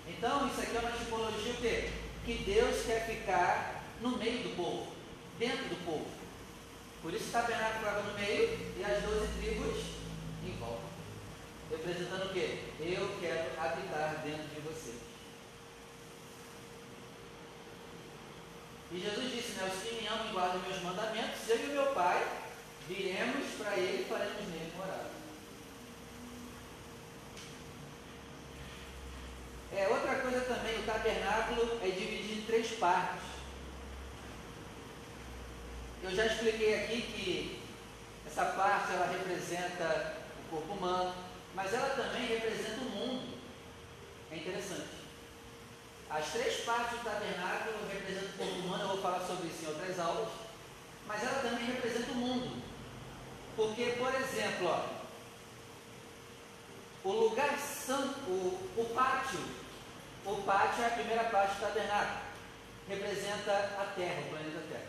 Então, 0.08 0.48
isso 0.48 0.62
aqui 0.62 0.78
é 0.78 0.80
uma 0.80 0.92
tipologia 0.92 1.52
o 1.52 1.58
quê? 1.58 1.90
Que 2.26 2.44
Deus 2.46 2.86
quer 2.86 3.08
ficar 3.08 3.84
no 4.00 4.18
meio 4.18 4.44
do 4.44 4.56
povo, 4.56 4.88
dentro 5.38 5.66
do 5.66 5.86
povo. 5.86 6.08
Por 7.02 7.14
isso 7.14 7.28
o 7.28 7.32
tabernáculo 7.34 7.86
estava 7.86 8.04
no 8.04 8.14
meio 8.18 8.74
e 8.78 8.84
as 8.86 9.04
doze 9.04 9.28
tribos 9.42 9.84
em 10.46 10.58
volta. 10.58 10.87
Representando 11.70 12.30
o 12.30 12.34
quê? 12.34 12.60
Eu 12.80 13.18
quero 13.20 13.60
habitar 13.60 14.22
dentro 14.24 14.48
de 14.48 14.62
vocês. 14.62 14.98
E 18.90 19.00
Jesus 19.00 19.32
disse, 19.34 19.52
né, 19.54 19.70
os 19.70 19.84
que 19.84 20.02
me 20.02 20.08
amam 20.08 20.30
e 20.30 20.32
guardam 20.32 20.62
meus 20.62 20.82
mandamentos, 20.82 21.50
eu 21.50 21.60
e 21.60 21.66
o 21.66 21.74
meu 21.74 21.88
Pai 21.88 22.26
viremos 22.88 23.46
para 23.58 23.76
ele 23.78 24.04
e 24.04 24.10
faremos 24.10 24.48
nele 24.48 24.72
morada. 24.78 25.12
É, 29.76 29.88
outra 29.90 30.16
coisa 30.16 30.42
também, 30.42 30.80
o 30.80 30.84
tabernáculo 30.84 31.80
é 31.84 31.90
dividido 31.90 32.40
em 32.40 32.46
três 32.46 32.72
partes. 32.78 33.24
Eu 36.02 36.16
já 36.16 36.26
expliquei 36.26 36.76
aqui 36.76 37.02
que 37.02 37.62
essa 38.26 38.46
parte 38.46 38.94
ela 38.94 39.08
representa 39.08 40.16
o 40.46 40.50
corpo 40.50 40.74
humano, 40.74 41.14
mas 41.58 41.74
ela 41.74 41.90
também 41.90 42.28
representa 42.28 42.82
o 42.82 42.90
mundo. 42.92 43.40
É 44.32 44.36
interessante. 44.36 44.90
As 46.08 46.32
três 46.32 46.64
partes 46.64 47.00
do 47.00 47.04
tabernáculo 47.04 47.88
representam 47.92 48.30
o 48.30 48.38
corpo 48.38 48.60
humano, 48.60 48.84
eu 48.84 48.88
vou 48.90 49.02
falar 49.02 49.26
sobre 49.26 49.48
isso 49.48 49.66
em 49.66 49.68
outras 49.70 50.00
aulas, 50.00 50.30
mas 51.08 51.24
ela 51.24 51.42
também 51.42 51.66
representa 51.66 52.12
o 52.12 52.16
mundo. 52.16 52.62
Porque, 53.56 53.86
por 53.98 54.14
exemplo, 54.14 54.68
ó, 54.68 54.86
o 57.04 57.12
lugar 57.12 57.58
santo, 57.58 58.20
o, 58.30 58.72
o 58.78 58.86
pátio 58.94 59.40
o 60.26 60.44
pátio 60.44 60.84
é 60.84 60.88
a 60.88 60.92
primeira 60.92 61.24
parte 61.24 61.56
do 61.56 61.62
tabernáculo. 61.62 62.20
Representa 62.88 63.52
a 63.80 63.94
Terra, 63.96 64.22
o 64.22 64.30
planeta 64.30 64.64
Terra. 64.70 64.88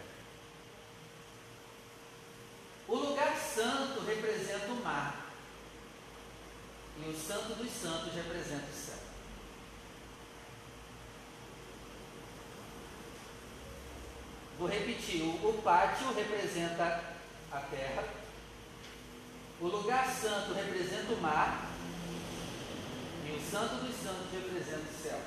O 2.88 2.94
lugar 2.94 3.36
santo 3.36 4.00
representa 4.04 4.66
o 4.66 4.82
mar. 4.82 5.27
E 7.00 7.10
o 7.10 7.16
Santo 7.16 7.54
dos 7.54 7.70
Santos 7.70 8.12
representa 8.12 8.64
o 8.70 8.74
céu. 8.74 8.98
Vou 14.58 14.68
repetir: 14.68 15.22
o 15.22 15.60
pátio 15.62 16.12
representa 16.14 17.14
a 17.52 17.58
terra, 17.60 18.04
o 19.60 19.66
lugar 19.66 20.08
santo 20.10 20.52
representa 20.52 21.12
o 21.12 21.20
mar, 21.20 21.70
e 23.26 23.30
o 23.30 23.50
Santo 23.50 23.76
dos 23.84 23.94
Santos 23.94 24.26
representa 24.32 24.90
o 24.90 25.02
céu. 25.02 25.20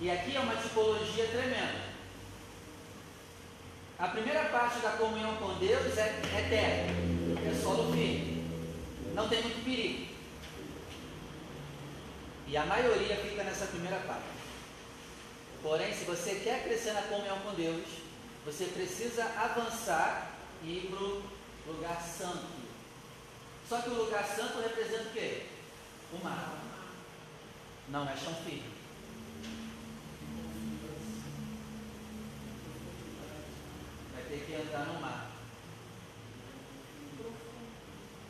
E 0.00 0.10
aqui 0.10 0.34
é 0.34 0.40
uma 0.40 0.56
tipologia 0.56 1.28
tremenda. 1.28 1.92
A 3.96 4.08
primeira 4.08 4.46
parte 4.46 4.80
da 4.80 4.90
comunhão 4.90 5.36
com 5.36 5.54
Deus 5.60 5.96
é, 5.96 6.20
é 6.34 6.46
terra, 6.48 7.48
é 7.48 7.62
solo 7.62 7.92
firme. 7.92 8.31
Não 9.14 9.28
tem 9.28 9.42
muito 9.42 9.64
perigo. 9.64 10.12
E 12.46 12.56
a 12.56 12.66
maioria 12.66 13.16
fica 13.16 13.44
nessa 13.44 13.66
primeira 13.66 13.98
parte. 14.00 14.32
Porém, 15.62 15.94
se 15.94 16.04
você 16.04 16.36
quer 16.36 16.64
crescer 16.64 16.92
na 16.92 17.02
comunhão 17.02 17.38
com 17.40 17.54
Deus, 17.54 17.86
você 18.44 18.66
precisa 18.66 19.24
avançar 19.24 20.32
e 20.62 20.78
ir 20.78 20.90
para 20.90 21.02
o 21.02 21.22
lugar 21.66 22.00
santo. 22.02 22.62
Só 23.68 23.80
que 23.80 23.90
o 23.90 24.04
lugar 24.04 24.24
santo 24.24 24.60
representa 24.60 25.08
o 25.08 25.12
quê? 25.12 25.46
O 26.12 26.24
mar. 26.24 26.58
Não 27.88 28.08
é 28.08 28.16
chão 28.16 28.34
firme. 28.44 28.70
Vai 34.14 34.22
ter 34.24 34.44
que 34.44 34.52
entrar 34.52 34.86
no 34.86 35.00
mar. 35.00 35.31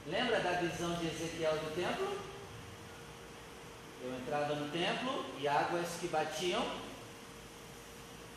Lembra 0.07 0.40
da 0.40 0.53
visão 0.53 0.94
de 0.96 1.07
Ezequiel 1.07 1.53
do 1.59 1.74
templo? 1.74 2.32
Eu 4.05 4.18
entrava 4.18 4.57
no 4.57 4.68
templo 4.70 5.24
e 5.38 5.46
águas 5.46 5.86
que 6.00 6.09
batiam, 6.09 6.66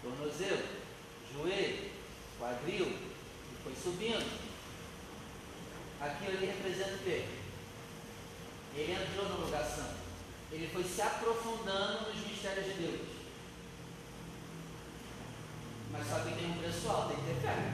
tornozelo, 0.04 0.64
joelho, 1.34 1.90
quadril, 2.38 2.86
e 2.86 3.64
foi 3.64 3.74
subindo. 3.76 4.46
Aquilo 6.00 6.38
ali 6.38 6.46
representa 6.46 6.94
o 6.94 7.00
quê? 7.00 7.26
Ele 8.76 8.92
entrou 8.92 9.28
no 9.30 9.46
lugar 9.46 9.64
santo. 9.64 9.96
Ele 10.52 10.70
foi 10.72 10.84
se 10.84 11.02
aprofundando 11.02 12.12
nos 12.12 12.28
mistérios 12.28 12.66
de 12.66 12.74
Deus. 12.74 13.08
Mas 15.92 16.08
só 16.08 16.20
que 16.20 16.36
tem 16.36 16.52
um 16.52 16.60
preço 16.60 16.88
alto, 16.90 17.08
tem 17.08 17.18
que 17.18 17.24
ter 17.24 17.42
fé. 17.42 17.74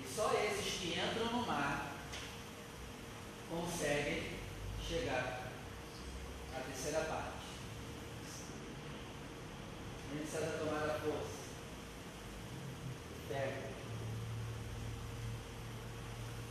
E 0.00 0.14
só 0.14 0.32
esses 0.34 0.74
que 0.74 1.00
entram 1.00 1.32
no 1.32 1.46
mar 1.46 1.88
conseguem 3.78 4.24
chegar 4.86 5.52
à 6.52 6.60
terceira 6.60 7.00
parte. 7.04 7.46
Nem 10.12 10.22
precisa 10.22 10.58
tomar 10.58 10.84
a 10.84 10.98
força. 10.98 11.38
Pega. 13.28 13.68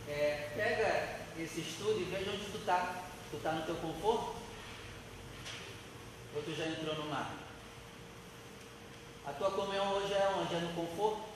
É, 0.08 0.52
pega 0.56 1.44
esse 1.44 1.60
estudo 1.60 2.00
e 2.00 2.06
veja 2.06 2.32
onde 2.32 2.50
tu 2.50 2.60
está. 2.60 3.04
Tu 3.30 3.36
está 3.36 3.52
no 3.52 3.66
teu 3.66 3.76
conforto? 3.76 4.38
Ou 6.34 6.44
tu 6.44 6.56
já 6.56 6.66
entrou 6.68 6.96
no 6.96 7.10
mar? 7.10 7.36
A 9.26 9.34
tua 9.34 9.52
comunhão 9.52 9.98
hoje 9.98 10.14
é 10.14 10.34
onde? 10.38 10.56
É 10.56 10.60
no 10.60 10.74
conforto? 10.74 11.28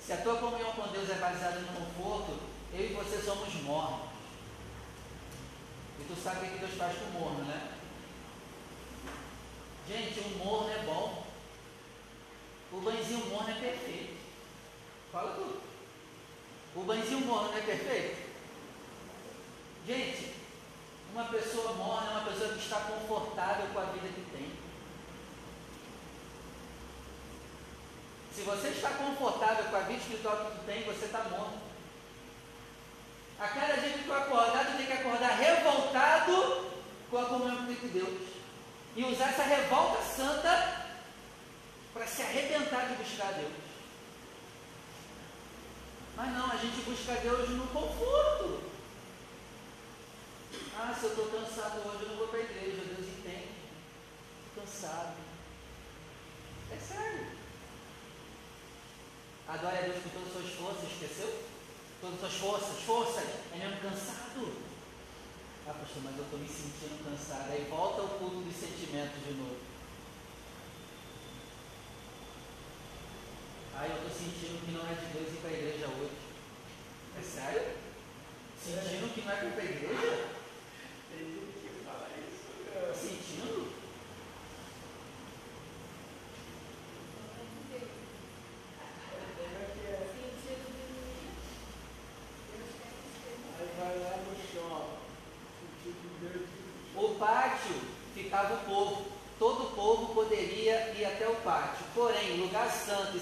Se 0.00 0.12
a 0.14 0.16
tua 0.22 0.36
comunhão 0.38 0.72
com 0.72 0.88
Deus 0.88 1.10
é 1.10 1.16
baseada 1.16 1.60
no 1.60 1.68
conforto, 1.68 2.40
eu 2.72 2.90
e 2.90 2.94
você 2.94 3.20
somos 3.20 3.52
mornos. 3.62 4.07
Tu 6.08 6.16
sabe 6.16 6.46
o 6.46 6.50
que 6.50 6.58
Deus 6.58 6.72
faz 6.72 6.96
com 6.96 7.04
o 7.04 7.20
morno, 7.20 7.44
né? 7.44 7.74
Gente, 9.86 10.20
o 10.20 10.38
morno 10.38 10.70
é 10.70 10.78
bom. 10.78 11.26
O 12.72 12.80
banhozinho 12.80 13.26
morno 13.26 13.50
é 13.50 13.60
perfeito. 13.60 14.16
Fala 15.12 15.34
tudo. 15.34 15.60
O 16.74 16.82
banhozinho 16.84 17.26
morno 17.26 17.58
é 17.58 17.60
perfeito? 17.60 18.28
Gente, 19.86 20.34
uma 21.12 21.24
pessoa 21.24 21.74
morna 21.74 22.08
é 22.08 22.10
uma 22.12 22.30
pessoa 22.30 22.54
que 22.54 22.58
está 22.58 22.80
confortável 22.80 23.66
com 23.66 23.78
a 23.78 23.84
vida 23.84 24.08
que 24.08 24.30
tem. 24.30 24.52
Se 28.34 28.42
você 28.42 28.68
está 28.68 28.90
confortável 28.92 29.64
com 29.64 29.76
a 29.76 29.80
vida 29.80 30.00
espiritual 30.00 30.36
que 30.36 30.58
tu 30.58 30.64
tem, 30.64 30.84
você 30.84 31.04
está 31.04 31.24
morto. 31.24 31.67
A 33.40 33.46
cada 33.46 33.74
dia 33.74 33.92
que 33.92 34.04
tu 34.04 34.12
acordar, 34.12 34.66
tu 34.66 34.76
tem 34.76 34.86
que 34.86 34.92
acordar 34.92 35.38
revoltado 35.38 36.66
com 37.08 37.18
a 37.18 37.24
comunhão 37.26 37.66
com 37.66 37.88
Deus. 37.88 38.28
E 38.96 39.04
usar 39.04 39.28
essa 39.28 39.44
revolta 39.44 40.02
santa 40.02 40.86
para 41.94 42.06
se 42.06 42.22
arrebentar 42.22 42.88
de 42.88 42.94
buscar 42.94 43.32
Deus. 43.34 43.52
Mas 46.16 46.32
não, 46.32 46.50
a 46.50 46.56
gente 46.56 46.82
busca 46.82 47.12
Deus 47.14 47.48
no 47.50 47.68
conforto. 47.68 48.60
Ah, 50.76 50.92
se 50.98 51.04
eu 51.04 51.10
estou 51.10 51.26
cansado 51.26 51.88
hoje, 51.88 52.02
eu 52.02 52.08
não 52.08 52.16
vou 52.16 52.28
para 52.28 52.40
a 52.40 52.42
igreja. 52.42 52.82
Deus 52.84 53.08
entende. 53.08 53.50
Estou 54.48 54.64
cansado. 54.64 55.14
É 56.72 56.76
sério. 56.76 57.26
Adore 59.46 59.78
a 59.78 59.80
Deus 59.82 60.02
com 60.02 60.08
todas 60.08 60.28
as 60.28 60.42
suas 60.42 60.54
forças, 60.54 60.90
esqueceu? 60.90 61.57
Todas 62.00 62.24
as 62.24 62.32
suas 62.32 62.62
forças, 62.62 62.82
forças. 62.84 63.24
É 63.52 63.56
mesmo 63.58 63.80
cansado. 63.80 64.52
Ah, 65.66 65.74
pastor, 65.74 66.02
mas 66.04 66.16
eu 66.16 66.24
estou 66.24 66.38
me 66.38 66.48
sentindo 66.48 67.04
cansado. 67.04 67.50
Aí 67.50 67.66
volta 67.68 68.02
ao 68.02 68.08
culto 68.08 68.40
dos 68.40 68.54
sentimentos 68.56 69.22
de 69.24 69.34
novo. 69.34 69.56
Ah, 73.74 73.86
eu 73.86 73.94
estou 73.94 74.10
sentindo 74.10 74.64
que 74.64 74.72
não 74.72 74.82
é 74.82 74.94
de 74.94 75.06
Deus 75.12 75.32
ir 75.34 75.40
para 75.40 75.50
a 75.50 75.52
igreja 75.52 75.86
hoje. 75.86 76.16
É 77.18 77.22
sério? 77.22 77.76
Sentindo 78.60 79.14
que 79.14 79.20
não 79.22 79.32
é 79.32 79.36
para 79.36 79.62
a 79.62 79.64
igreja? 79.64 80.28
Tem 81.10 81.26
gente 81.26 81.58
que 81.62 81.84
fala 81.84 82.08
isso. 82.18 82.46
Sentindo? 82.94 83.72
Aí 93.60 93.68
vai 93.78 93.98
lá 93.98 94.16
no 94.16 94.34
chão. 94.52 94.98
Sentido 95.60 96.06
Deus. 96.20 96.48
O 96.96 97.14
pátio 97.14 97.76
ficava 98.12 98.54
o 98.54 98.64
povo. 98.64 99.18
Todo 99.38 99.68
o 99.68 99.70
povo 99.70 100.14
poderia 100.14 100.92
ir 100.98 101.04
até 101.04 101.28
o 101.28 101.36
pátio. 101.36 101.86
Porém, 101.94 102.40
lugar 102.40 102.68
santo 102.68 103.16
e 103.16 103.20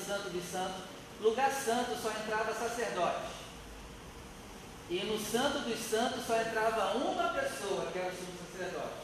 santo 0.51 0.97
lugar 1.21 1.51
santo 1.51 1.97
só 2.01 2.11
entrava 2.11 2.53
sacerdote. 2.55 3.37
E 4.89 5.01
no 5.01 5.19
santo 5.19 5.61
dos 5.61 5.79
santos 5.81 6.25
só 6.27 6.41
entrava 6.41 6.97
uma 6.97 7.29
pessoa, 7.31 7.91
que 7.91 7.99
era 7.99 8.13
o 8.13 8.17
sumo 8.17 8.39
sacerdote. 8.53 8.95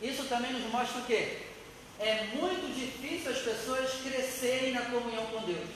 Isso 0.00 0.24
também 0.24 0.52
nos 0.52 0.70
mostra 0.70 1.00
o 1.00 1.04
quê? 1.04 1.46
É 1.98 2.24
muito 2.34 2.74
difícil 2.74 3.32
as 3.32 3.38
pessoas 3.38 3.90
crescerem 4.02 4.72
na 4.72 4.82
comunhão 4.82 5.26
com 5.26 5.42
Deus. 5.42 5.68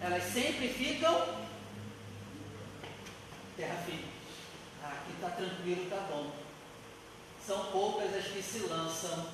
Elas 0.00 0.22
sempre 0.24 0.68
ficam 0.68 1.46
terra 3.56 3.82
firme. 3.84 4.04
Ah, 4.82 4.92
aqui 5.00 5.12
está 5.12 5.30
tranquilo, 5.30 5.84
está 5.84 5.96
bom. 6.10 6.30
São 7.44 7.66
poucas 7.66 8.14
as 8.14 8.26
que 8.26 8.42
se 8.42 8.58
lançam 8.60 9.26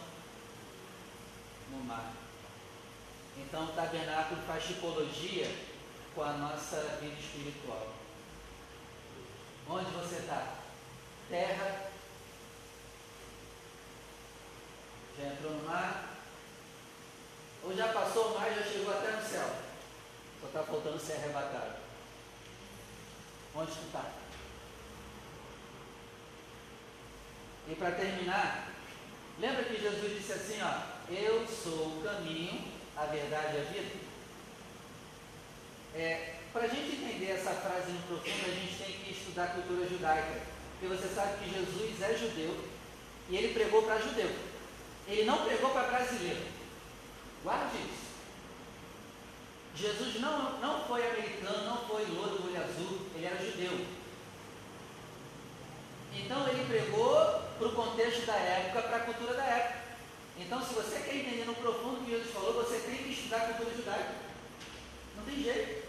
no 1.71 1.85
mar. 1.85 2.22
Então 3.37 3.65
o 3.65 3.73
tabernáculo 3.73 4.43
faz 4.47 4.65
tipologia 4.65 5.51
com 6.15 6.23
a 6.23 6.33
nossa 6.33 6.99
vida 7.01 7.19
espiritual. 7.19 7.93
Onde 9.69 9.91
você 9.93 10.17
está? 10.17 10.55
Terra. 11.29 11.91
Já 15.19 15.27
entrou 15.29 15.53
no 15.53 15.65
mar? 15.65 16.11
Ou 17.65 17.77
já 17.77 17.89
passou 17.93 18.33
o 18.33 18.39
mar 18.39 18.51
e 18.51 18.57
já 18.57 18.63
chegou 18.65 18.93
até 18.93 19.13
no 19.13 19.23
céu? 19.23 19.49
Só 20.41 20.47
está 20.47 20.63
faltando 20.65 20.99
ser 20.99 21.15
arrebatado. 21.15 21.77
Onde 23.55 23.73
tu 23.73 23.87
está? 23.87 24.11
E 27.69 27.75
para 27.77 27.93
terminar, 27.93 28.73
lembra 29.39 29.65
que 29.65 29.81
Jesus 29.81 30.19
disse 30.19 30.33
assim, 30.33 30.59
ó, 30.63 31.13
eu 31.13 31.47
sou 31.47 31.99
o 31.99 32.03
caminho, 32.03 32.72
a 32.97 33.07
verdade 33.07 33.57
e 33.57 33.61
a 33.61 33.65
vida? 33.65 34.13
É, 35.95 36.35
para 36.53 36.63
a 36.63 36.69
gente 36.69 36.97
entender 36.97 37.33
essa 37.33 37.51
frase 37.51 37.93
no 37.93 38.03
profundo, 38.03 38.47
a 38.47 38.55
gente 38.55 38.83
tem 38.83 38.93
que 38.93 39.13
estudar 39.13 39.45
a 39.45 39.49
cultura 39.49 39.89
judaica. 39.89 40.41
Porque 40.79 40.97
você 40.97 41.09
sabe 41.15 41.39
que 41.39 41.51
Jesus 41.51 42.03
é 42.03 42.15
judeu 42.15 42.65
e 43.29 43.37
ele 43.37 43.55
pregou 43.55 43.83
para 43.83 43.99
judeu. 43.99 44.31
Ele 45.07 45.25
não 45.25 45.45
pregou 45.45 45.71
para 45.71 45.89
brasileiro. 45.89 46.47
Guarde 47.43 47.77
isso. 47.77 48.03
Jesus 49.75 50.21
não, 50.21 50.61
não 50.61 50.85
foi 50.85 51.07
americano, 51.07 51.65
não 51.65 51.87
foi 51.87 52.05
louro, 52.07 52.45
olho 52.45 52.63
azul, 52.63 52.99
ele 53.15 53.27
era 53.27 53.37
judeu. 53.37 53.87
Então 56.15 56.49
ele 56.49 56.67
pregou 56.67 57.15
para 57.59 57.69
o 57.69 57.73
contexto 57.73 58.27
da 58.27 58.35
época, 58.35 58.83
para 58.83 58.97
a 58.99 59.01
cultura 59.01 59.35
da 59.35 59.45
época. 59.45 59.82
Então, 60.45 60.61
se 60.65 60.75
você 60.75 61.01
quer 61.01 61.17
entender 61.17 61.45
no 61.45 61.55
profundo 61.55 62.01
o 62.01 62.05
que 62.05 62.11
Jesus 62.11 62.33
falou, 62.33 62.55
você 62.55 62.79
tem 62.81 62.97
que 62.97 63.13
estudar 63.13 63.37
a 63.37 63.55
cultura 63.55 63.77
judaica. 63.77 64.15
Não 65.17 65.25
tem 65.25 65.43
jeito. 65.43 65.83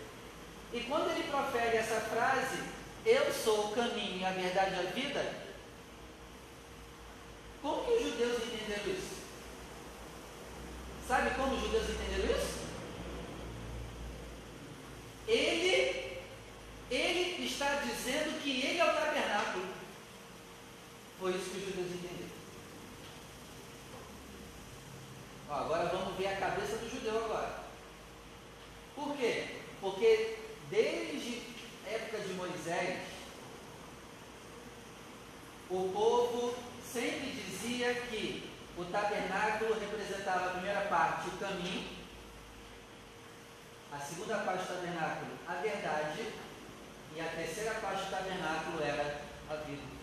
E 0.74 0.80
quando 0.82 1.12
ele 1.12 1.30
profere 1.30 1.78
essa 1.78 2.02
frase, 2.02 2.58
eu 3.06 3.32
sou 3.34 3.68
o 3.68 3.76
caminho, 3.76 4.26
a 4.26 4.32
verdade 4.32 4.76
e 4.76 4.80
a 4.80 4.92
vida, 4.92 5.44
como 7.62 7.84
que 7.84 7.92
os 7.94 8.04
judeus 8.04 8.44
entenderam 8.44 8.92
isso? 8.92 9.24
Sabe 11.08 11.36
como 11.36 11.56
os 11.56 11.62
judeus 11.62 11.90
entenderam 11.90 12.38
isso? 12.38 12.64
Ele, 15.28 16.22
ele 16.90 17.46
está 17.46 17.76
dizendo 17.76 18.42
que 18.42 18.62
ele 18.62 18.80
é 18.80 18.84
o 18.84 18.94
tabernáculo. 18.94 19.66
Foi 21.20 21.32
isso 21.32 21.50
que 21.52 21.58
os 21.58 21.66
judeus 21.66 21.88
entenderam. 21.88 22.14
Ó, 25.50 25.54
agora 25.54 25.90
vamos 25.90 26.18
ver 26.18 26.28
a 26.28 26.38
cabeça 26.38 26.78
do 26.78 26.90
judeu 26.90 27.26
agora. 27.26 27.64
Por 28.96 29.16
quê? 29.16 29.60
Porque 29.80 30.38
desde 30.70 31.44
a 31.86 31.90
época 31.92 32.20
de 32.20 32.34
Moisés, 32.34 33.00
o 35.70 35.90
povo 35.94 36.56
sempre 36.92 37.32
dizia 37.32 37.94
que 37.94 38.50
o 38.78 38.86
tabernáculo 38.86 39.80
representava 39.80 40.48
a 40.48 40.54
primeira 40.54 40.82
parte, 40.82 41.30
o 41.30 41.38
caminho, 41.38 41.88
a 43.92 44.00
segunda 44.34 44.38
parte 44.46 44.64
do 44.64 44.74
tabernáculo, 44.74 45.32
a 45.48 45.54
verdade, 45.56 46.34
e 47.16 47.22
a 47.22 47.26
terceira 47.26 47.76
parte 47.76 48.06
do 48.06 48.10
tabernáculo 48.10 48.84
era 48.84 49.22
a 49.50 49.56
vida. 49.56 49.94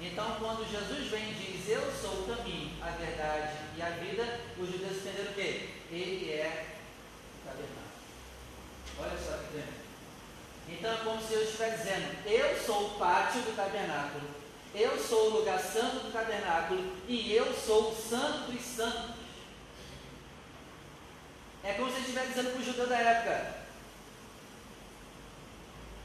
Então, 0.00 0.36
quando 0.38 0.70
Jesus 0.70 1.10
vem 1.10 1.30
e 1.30 1.34
diz, 1.34 1.68
Eu 1.68 1.90
sou 1.92 2.22
o 2.22 2.36
caminho, 2.36 2.70
a 2.82 2.90
verdade 2.90 3.56
e 3.76 3.82
a 3.82 3.90
vida, 3.90 4.40
os 4.58 4.70
judeus 4.70 4.98
entenderam 4.98 5.30
o 5.30 5.34
quê? 5.34 5.70
Ele 5.90 6.30
é 6.30 6.66
o 7.42 7.48
tabernáculo. 7.48 7.86
Olha 9.00 9.18
só 9.18 9.38
que. 9.48 9.86
Então 10.68 10.92
é 10.92 10.96
como 10.96 11.22
se 11.22 11.32
eu 11.32 11.42
estivesse 11.42 11.78
dizendo, 11.78 12.26
eu 12.26 12.58
sou 12.60 12.86
o 12.86 12.98
pátio 12.98 13.40
do 13.42 13.56
tabernáculo, 13.56 14.28
eu 14.74 14.98
sou 14.98 15.30
o 15.30 15.38
lugar 15.38 15.60
santo 15.60 16.06
do 16.06 16.12
tabernáculo 16.12 16.92
e 17.08 17.32
eu 17.32 17.54
sou 17.54 17.90
o 17.90 17.96
santo 17.96 18.50
dos 18.50 18.62
santos. 18.62 19.15
É 21.66 21.72
como 21.72 21.90
se 21.90 21.96
ele 21.96 22.02
estivesse 22.02 22.28
dizendo 22.28 22.52
para 22.52 22.60
o 22.60 22.64
judeu 22.64 22.86
da 22.86 22.96
época: 22.96 23.56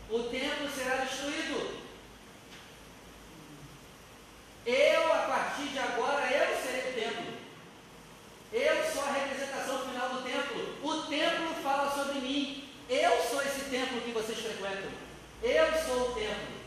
o 0.10 0.24
templo 0.24 0.68
será 0.72 0.96
destruído. 0.96 1.82
Eu, 4.66 5.14
a 5.14 5.20
partir 5.20 5.68
de 5.70 5.78
agora, 5.78 6.26
eu 6.32 6.62
serei 6.62 6.92
o 6.92 6.94
templo. 6.96 7.34
Eu 8.52 8.92
sou 8.92 9.04
a 9.04 9.12
representação 9.12 9.88
final 9.88 10.10
do 10.10 10.24
templo. 10.24 10.80
O 10.84 11.04
templo 11.04 11.54
fala 11.62 11.92
sobre 11.92 12.20
mim. 12.20 12.68
Eu 12.90 13.22
sou 13.30 13.42
esse 13.44 13.70
templo 13.70 14.02
que 14.02 14.12
vocês 14.12 14.40
frequentam. 14.40 14.92
Eu 15.44 15.68
sou 15.86 16.10
o 16.10 16.16
templo. 16.16 16.62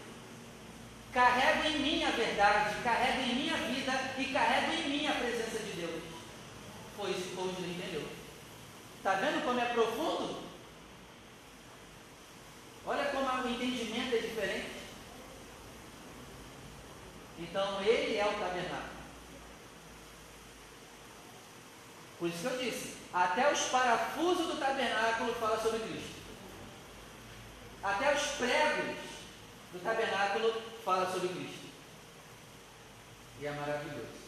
Carrego 1.12 1.68
em 1.68 1.78
mim 1.80 2.04
a 2.04 2.10
verdade, 2.10 2.76
carrego 2.82 3.20
em 3.22 3.34
mim 3.34 3.50
a 3.50 3.56
vida 3.56 4.14
e 4.18 4.24
carrego 4.32 4.72
em 4.72 4.88
mim 4.88 5.06
a 5.06 5.12
presença 5.12 5.58
de 5.58 5.72
Deus. 5.80 6.02
Foi 6.96 7.10
isso 7.10 7.30
que 7.30 7.40
o 7.40 7.50
entendeu. 7.50 8.13
Está 9.04 9.16
vendo 9.16 9.44
como 9.44 9.60
é 9.60 9.66
profundo? 9.66 10.42
Olha 12.86 13.04
como 13.10 13.28
o 13.28 13.50
entendimento 13.50 14.14
é 14.14 14.18
diferente. 14.18 14.70
Então 17.38 17.82
ele 17.82 18.16
é 18.16 18.24
o 18.24 18.32
tabernáculo. 18.32 18.94
Por 22.18 22.30
isso 22.30 22.38
que 22.38 22.46
eu 22.46 22.58
disse, 22.58 22.96
até 23.12 23.52
os 23.52 23.60
parafusos 23.66 24.46
do 24.46 24.58
tabernáculo 24.58 25.34
fala 25.34 25.60
sobre 25.60 25.80
Cristo. 25.80 26.22
Até 27.82 28.14
os 28.14 28.22
pregos 28.38 28.96
do 29.70 29.84
tabernáculo 29.84 30.62
fala 30.82 31.12
sobre 31.12 31.28
Cristo. 31.28 31.68
E 33.38 33.46
é 33.46 33.50
maravilhoso. 33.50 34.23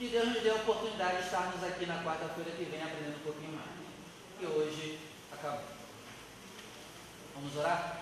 Que 0.00 0.08
Deus 0.08 0.28
nos 0.28 0.42
dê 0.42 0.48
a 0.48 0.54
oportunidade 0.54 1.18
de 1.18 1.24
estarmos 1.24 1.62
aqui 1.62 1.84
na 1.84 2.02
quarta-feira 2.02 2.52
que 2.52 2.64
vem 2.64 2.82
aprendendo 2.82 3.18
um 3.18 3.22
pouquinho 3.22 3.52
mais. 3.52 3.68
E 4.40 4.46
hoje 4.46 4.98
acabou. 5.30 5.60
Vamos 7.34 7.54
orar? 7.54 8.00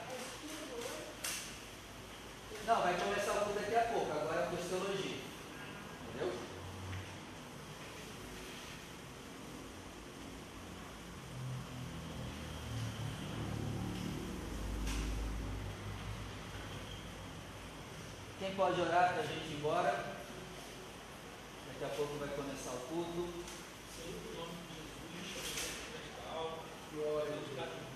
Não, 2.64 2.82
vai 2.82 2.96
começar 2.96 3.32
o 3.32 3.44
culto 3.46 3.58
daqui 3.58 3.74
a 3.74 3.92
pouco. 3.92 4.12
Agora 4.12 4.42
é 4.42 4.44
a 4.44 4.46
teologia. 4.46 5.16
Entendeu? 6.14 6.32
Quem 18.38 18.54
pode 18.54 18.80
orar 18.80 19.14
para 19.14 19.22
a 19.22 19.26
gente 19.26 19.48
ir 19.48 19.56
embora? 19.56 20.17
Daqui 21.80 21.92
a 21.92 21.96
pouco 21.96 22.18
vai 22.18 22.28
começar 22.30 22.72
o 22.72 22.78
culto. 22.88 23.28
Senhor, 23.94 24.18
em 24.18 24.36
nome 24.36 24.52
de 25.12 25.18
Jesus, 25.22 25.70
glória. 26.26 26.58
Glória 26.92 27.34
a 27.62 27.66
Deus. 27.66 27.87